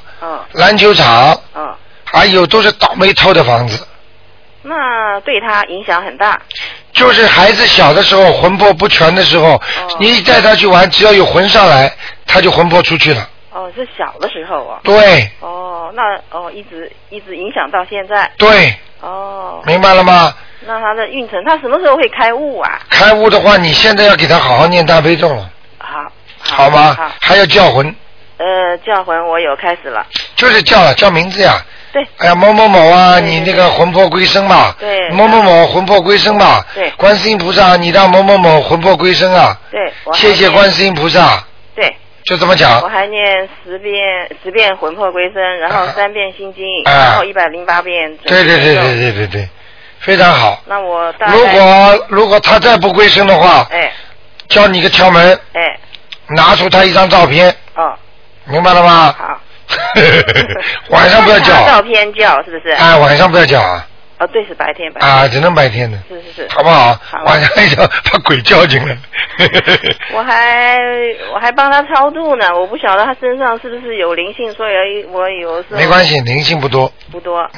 [0.53, 1.37] 篮球场，
[2.13, 3.87] 还有都是倒霉透的房子。
[4.63, 6.41] 那对他影响很大。
[6.93, 9.61] 就是孩子小的时候魂魄不全的时候，
[9.99, 11.91] 你一带他去玩，只要有魂上来，
[12.27, 13.27] 他就魂魄出去了。
[13.53, 14.81] 哦，是小的时候啊。
[14.85, 15.31] 对。
[15.41, 18.31] 哦，那哦，一直一直影响到现在。
[18.37, 18.75] 对。
[19.01, 19.63] 哦。
[19.65, 20.35] 明白了吗？
[20.67, 22.81] 那他的运程，他什么时候会开悟啊？
[22.91, 25.51] 开悟的话，你现在要给他好好念大悲咒了。
[25.79, 26.13] 好。
[26.41, 26.95] 好吗？
[26.99, 27.11] 好。
[27.21, 27.87] 还要叫魂。
[28.37, 30.07] 呃，叫魂我有开始了。
[30.37, 31.65] 就是叫了，叫名字呀。
[31.93, 32.07] 对。
[32.19, 34.75] 哎呀，某某某啊，你那个魂魄归生嘛。
[34.79, 35.11] 对。
[35.11, 36.65] 某某某魂魄归生嘛。
[36.75, 36.91] 对。
[36.97, 39.59] 观世音菩萨，你让某某某魂魄归生啊。
[39.71, 39.93] 对。
[40.15, 41.45] 谢谢观世音菩萨。
[41.75, 41.95] 对。
[42.25, 42.89] 就这么讲我。
[42.89, 43.95] 还念十遍
[44.43, 48.17] 十遍魂魄归生，然后三遍心经，啊然后一百零八遍。
[48.25, 48.97] 对对对对。
[48.97, 49.49] 对对对，
[50.01, 50.63] 非常好。
[50.67, 53.93] 那我大如果如果他再不归生的话，哎
[54.49, 55.79] 教你个窍门，哎
[56.37, 57.95] 拿出他一张照片，哦
[58.45, 59.15] 明白了吗？
[59.19, 59.41] 好。
[60.91, 62.75] 晚上不要拿叫照，片叫是不是？
[62.75, 63.87] 哎，晚上不要叫啊，
[64.19, 65.11] 哦，对，是白天白天。
[65.11, 66.49] 啊，只能白天的，是是是。
[66.55, 66.95] 好不好？
[66.95, 68.97] 好晚上一叫把鬼叫进来。
[70.13, 70.79] 我还
[71.33, 77.49] 我还帮他超度呢，我不晓得他身上是不是有灵性，所以我有时候没关系，灵性不多，不多。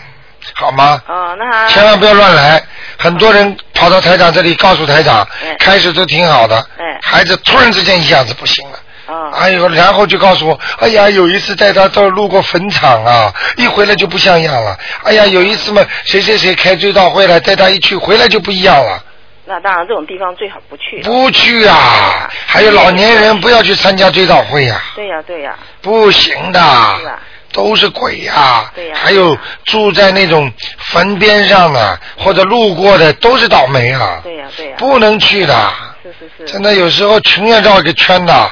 [0.55, 1.01] 好吗？
[1.07, 2.61] 哦，那他千万不要乱来。
[2.99, 8.79] 很多人跑到台长这里告诉台长，哎开始都挺好的，哎孩子突然之间一下子不行了。
[9.13, 14.79] 哦哎呦，然后就告诉我，哎呀，有一次带他到路过坟场啊，一回来就不像样了。
[15.05, 19.03] 哎呀，有一次嘛，谁谁谁开追悼会了，带他一去，回来就不一样了。
[19.45, 21.03] 那当然这种地方最好不去。
[21.03, 22.31] 不去啊！
[22.47, 25.55] 还有老年人不要去参加追悼会呀、对呀对呀。
[25.81, 26.61] 不行的，
[27.01, 27.19] 是啊。
[27.53, 29.37] 都是鬼呀、对呀还有
[29.67, 34.21] 住在那种坟边上的或者路过的都是倒霉啊！
[34.23, 34.77] 对呀对呀。
[34.79, 35.71] 不能去的，
[36.03, 36.51] 是是是。
[36.51, 38.51] 真的有时候群要绕一个圈的，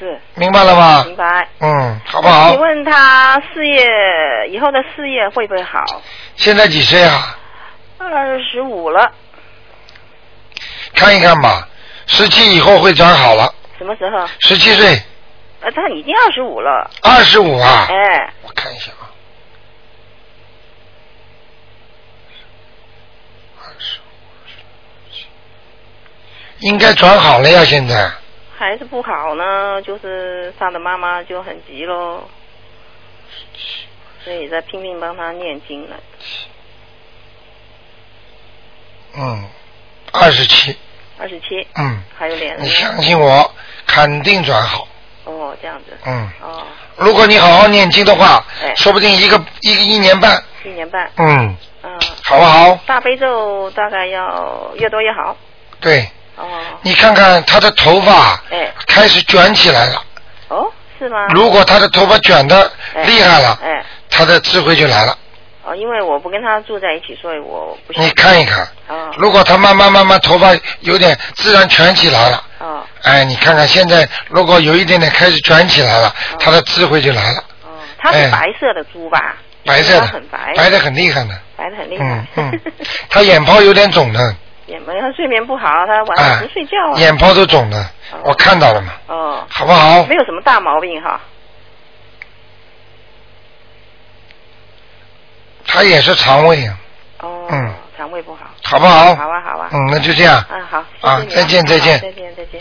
[0.00, 0.18] 是。
[0.34, 1.04] 明白了吗？
[1.04, 1.46] 明白。
[1.60, 2.56] 嗯，好不好你？
[2.56, 3.84] 问他事业
[4.48, 5.84] 以后的事业会不会好？
[6.36, 7.38] 现在几岁啊？
[7.98, 9.12] 二十五了，
[10.94, 11.68] 看一看吧，
[12.06, 13.54] 十七以后会转好了。
[13.76, 14.26] 什么时候？
[14.40, 15.00] 十七岁，
[15.60, 16.90] 呃，他已经二十五了。
[17.02, 17.86] 二十五啊？
[17.90, 19.12] 哎，我看一下啊。
[26.60, 28.10] 应该转好了呀，现在。
[28.66, 32.22] 还是不好呢，就是他的妈妈就很急喽，
[34.22, 35.96] 所以在拼命帮他念经了。
[39.16, 39.44] 嗯，
[40.12, 40.76] 二十七，
[41.18, 43.50] 二十七，嗯，还有两你相信我，
[43.86, 44.86] 肯定转好。
[45.24, 45.96] 哦，这样子。
[46.04, 51.10] 嗯，哦，如果你好好念经的话，哎说不定一个一个一年半，一年半。
[51.16, 51.98] 嗯，嗯。
[52.24, 52.78] 好不好？
[52.86, 55.34] 大悲咒大概要越多越好。
[55.80, 56.10] 对，哦。
[56.82, 58.72] 你看看他的头发哎。
[58.86, 60.02] 开始卷起来了。
[60.48, 61.26] 哦，是吗？
[61.28, 63.84] 如果他的头发卷的哎厉害了，哎。
[64.10, 65.16] 他的智慧就来了。
[65.62, 67.92] 哦，因为我不跟他住在一起，所以我不。
[68.00, 69.10] 你看一看，哦。
[69.16, 70.48] 如果他慢慢慢慢头发
[70.80, 72.82] 有点自然卷起来了，哦。
[73.02, 79.36] 哎，你看看现在如果有一点点开始卷起来了，他的智慧就来了，哦他是哎白色的猪吧？
[79.64, 80.54] 白色的很白。
[80.56, 82.04] 白的很厉害的，白的很厉害。
[82.04, 82.60] 嗯嗯，
[83.08, 84.18] 他眼泡有点肿的，
[84.70, 86.96] 眼没他睡眠不好，他晚上不睡觉啊。
[86.96, 87.90] 眼泡都肿了，
[88.24, 89.44] 我看到了嘛，哦。
[89.50, 91.20] 好不好没有什么大毛病哈。
[95.66, 96.78] 他也是肠胃啊，
[97.20, 97.46] 哦。
[97.50, 98.46] 嗯，肠胃不好。
[98.62, 99.14] 好不好？
[99.16, 99.68] 好啊好啊。
[99.72, 100.44] 嗯，那就这样。
[100.50, 100.84] 嗯，好。
[101.00, 102.60] 啊你再见再见再见再见。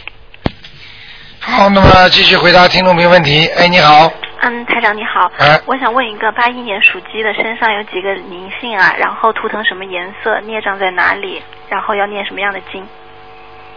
[1.40, 3.48] 好，那么继续回答听众朋友问题。
[3.48, 8.96] 哎，你好，嗯，台长你好，哎我想问一个八一年属鸡的身上有几个灵性啊？
[8.98, 10.40] 然后图腾什么颜色？
[10.42, 11.42] 孽障在哪里？
[11.68, 12.88] 然后要念什么样的经？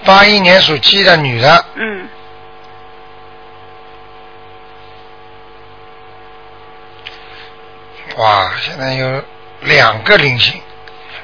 [0.05, 2.09] 八一年属鸡的女的，嗯，
[8.17, 9.23] 哇，现在有
[9.61, 10.61] 两个灵性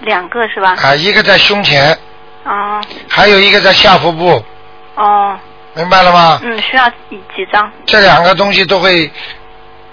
[0.01, 0.77] 两个是吧？
[0.83, 1.97] 啊，一个在胸前，
[2.45, 4.45] 哦还有一个在下腹部，
[4.95, 5.39] 哦，
[5.79, 6.41] 明白了吗？
[6.43, 7.71] 嗯，需要几几张？
[7.87, 9.09] 这两个东西都会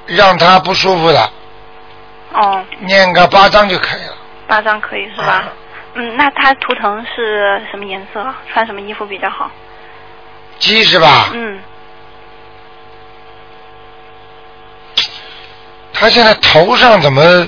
[0.07, 1.31] 让他不舒服的，
[2.33, 4.15] 哦，念个八张就可以了。
[4.47, 5.43] 八张可以是吧？
[5.93, 8.25] 嗯，那他图腾是什么颜色？
[8.51, 9.51] 穿什么衣服比较好？
[10.57, 11.29] 鸡是吧？
[11.33, 11.61] 嗯，
[15.93, 17.47] 他现在头上怎么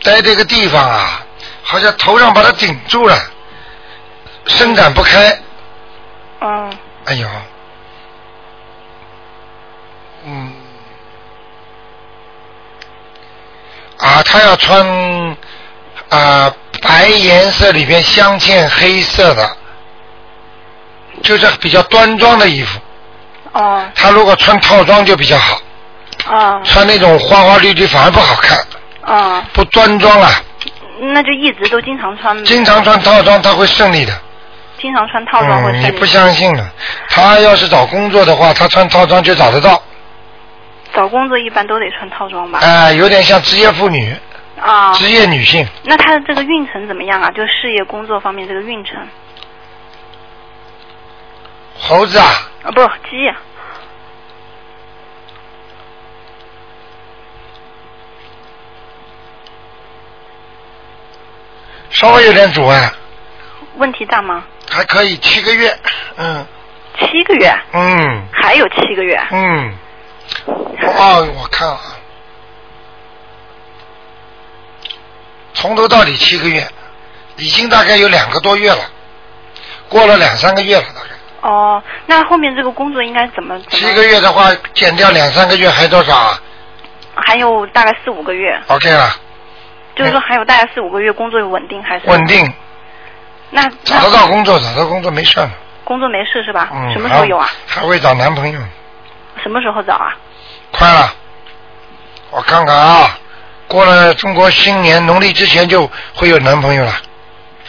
[0.00, 1.20] 在这个地方啊，
[1.62, 3.14] 好像头上把它顶住了，
[4.46, 5.38] 伸展不开。
[6.40, 6.72] 嗯。
[7.06, 7.26] 哎呦，
[10.26, 10.52] 嗯，
[13.98, 15.36] 啊，他要穿
[16.10, 16.52] 啊
[16.82, 19.56] 白颜色里边镶嵌黑色的，
[21.22, 22.78] 就是比较端庄的衣服。
[23.52, 23.84] 哦。
[23.94, 25.60] 他如果穿套装就比较好，
[26.26, 28.58] 啊穿那种花花绿绿反而不好看，
[29.02, 30.30] 啊，不端庄啊。
[31.14, 32.44] 那就一直都经常穿。
[32.44, 34.12] 经常穿套装他会顺利的。
[34.78, 36.70] 经常穿套装会嗯，你不相信了。
[37.08, 39.82] 他要是找工作的话，他穿套装就找得到。
[40.94, 42.58] 找工作一般都得穿套装吧？
[42.60, 44.14] 哎、有点像职业妇女、
[44.60, 44.92] 啊。
[44.94, 45.66] 职业女性。
[45.84, 47.30] 那他的这个运程怎么样啊？
[47.30, 48.96] 就事业工作方面这个运程
[51.78, 52.26] 猴子啊，
[52.64, 53.36] 啊，不鸡啊
[61.90, 62.90] 稍微有点阻碍，
[63.76, 64.44] 问题大吗？
[64.70, 65.74] 还可以七个月，
[66.16, 66.46] 嗯
[66.98, 69.18] 七个月，嗯还有七个月。
[69.30, 69.74] 嗯。
[70.46, 71.80] 哦，我看啊，
[75.54, 76.66] 从头到底七个月，
[77.36, 78.90] 已经大概有两个多月了，
[79.88, 83.58] 过了两三个月了，大概哦，那后面这个工作应该怎么？
[83.60, 86.40] 怎么七个月的话，减掉两三个月还多少啊
[87.14, 89.10] 还有大概四五个月，？OK 了，
[89.96, 92.08] 就是说还有大概四五个月工作稳定还是？
[92.08, 92.52] 稳定，
[93.50, 95.50] 那找得到工作，找到工作没事了。
[95.84, 96.68] 工作没事是吧？
[96.72, 97.50] 嗯，什么时候有啊？
[97.66, 98.60] 还会找男朋友，
[99.42, 100.14] 什么时候找啊？
[100.72, 101.14] 快了，
[102.30, 103.18] 我看看啊，
[103.66, 106.92] 过了中国新年农历之前就会有男朋友了，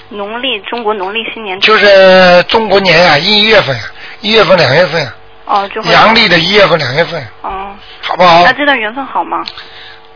[0.09, 3.83] 农历中国农历新年就是中国年呀、一月份呀，
[4.21, 5.11] 一月份、两月份，
[5.45, 8.43] 哦，就会阳历的一月份、两月份，哦，好不好？
[8.43, 8.53] 那？
[8.53, 9.43] 这段缘分好吗？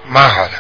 [0.08, 0.52] 蛮好的，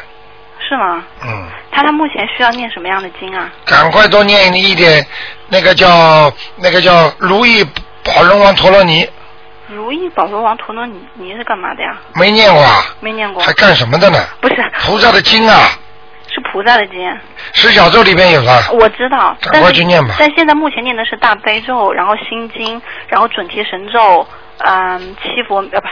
[0.67, 1.03] 是吗？
[1.23, 3.51] 嗯，他他目前需要念什么样的经啊？
[3.65, 5.05] 赶快多念一点，
[5.49, 7.63] 那个叫那个叫如意
[8.03, 9.07] 宝龙王陀罗尼，
[9.67, 11.97] 如意宝罗王陀罗尼尼是干嘛的呀？
[12.13, 12.85] 没念过啊？
[12.99, 13.41] 没念过。
[13.41, 14.19] 还干什么的呢？
[14.39, 15.69] 不是菩萨的经啊，
[16.27, 16.99] 是菩萨的经，
[17.53, 18.63] 十小咒里面有的。
[18.73, 19.35] 我知道。
[19.41, 24.27] 赶快去念吧但现在目前念的是大悲咒，然后心经，然后准提神咒，
[24.59, 25.87] 嗯，七佛呃不，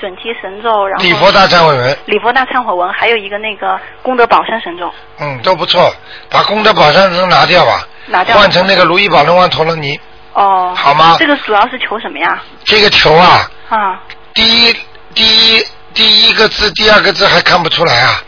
[0.00, 5.94] 准提神咒，然后礼佛大忏悔文，礼佛大忏悔文，还有一个那个功德宝山神咒，嗯，都不错。
[6.28, 8.36] 把功德宝山神拿掉吧，拿掉。
[8.36, 9.98] 换成那个如意宝龙王陀罗尼。
[10.34, 10.72] 哦。
[10.76, 12.42] 好吗这个主要是求什么呀？
[12.64, 14.00] 这个求啊，啊，
[14.34, 14.76] 第一
[15.14, 15.24] 第
[15.56, 18.22] 一第一个字，第二个字还看不出来啊！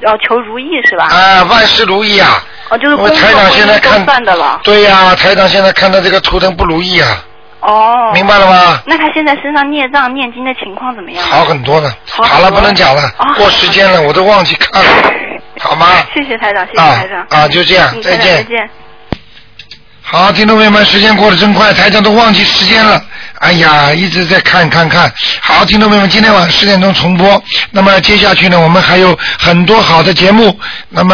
[0.00, 1.06] 要求如意是吧？
[1.06, 2.44] 啊，万事如意啊！
[2.68, 4.60] 哦，就是我台长现在看算的了。
[4.62, 7.24] 对呀、台长现在看到这个图腾不如意啊，
[7.60, 8.10] 哦。
[8.12, 8.82] 明白了吗？
[8.84, 11.24] 那他现在身上孽障念经的情况怎么样？
[11.26, 11.90] 好很多了。
[12.10, 14.90] 好好了，不能讲了，哦过时间了，我都忘记看了，
[15.60, 15.86] 好吗？
[16.12, 17.26] 谢谢台长，谢谢啊台长。
[17.30, 18.70] 啊就这样嗯再见再见。
[20.08, 23.02] 好，听众朋友们，时间过得真快，台长都忘记时间了。
[23.40, 25.12] 哎呀，一直在看看看。
[25.40, 27.42] 好，听众朋友们，今天晚上十点钟重播。
[27.72, 30.56] 那么接下去呢，我们还有很多好的节目。
[30.90, 31.04] 那么。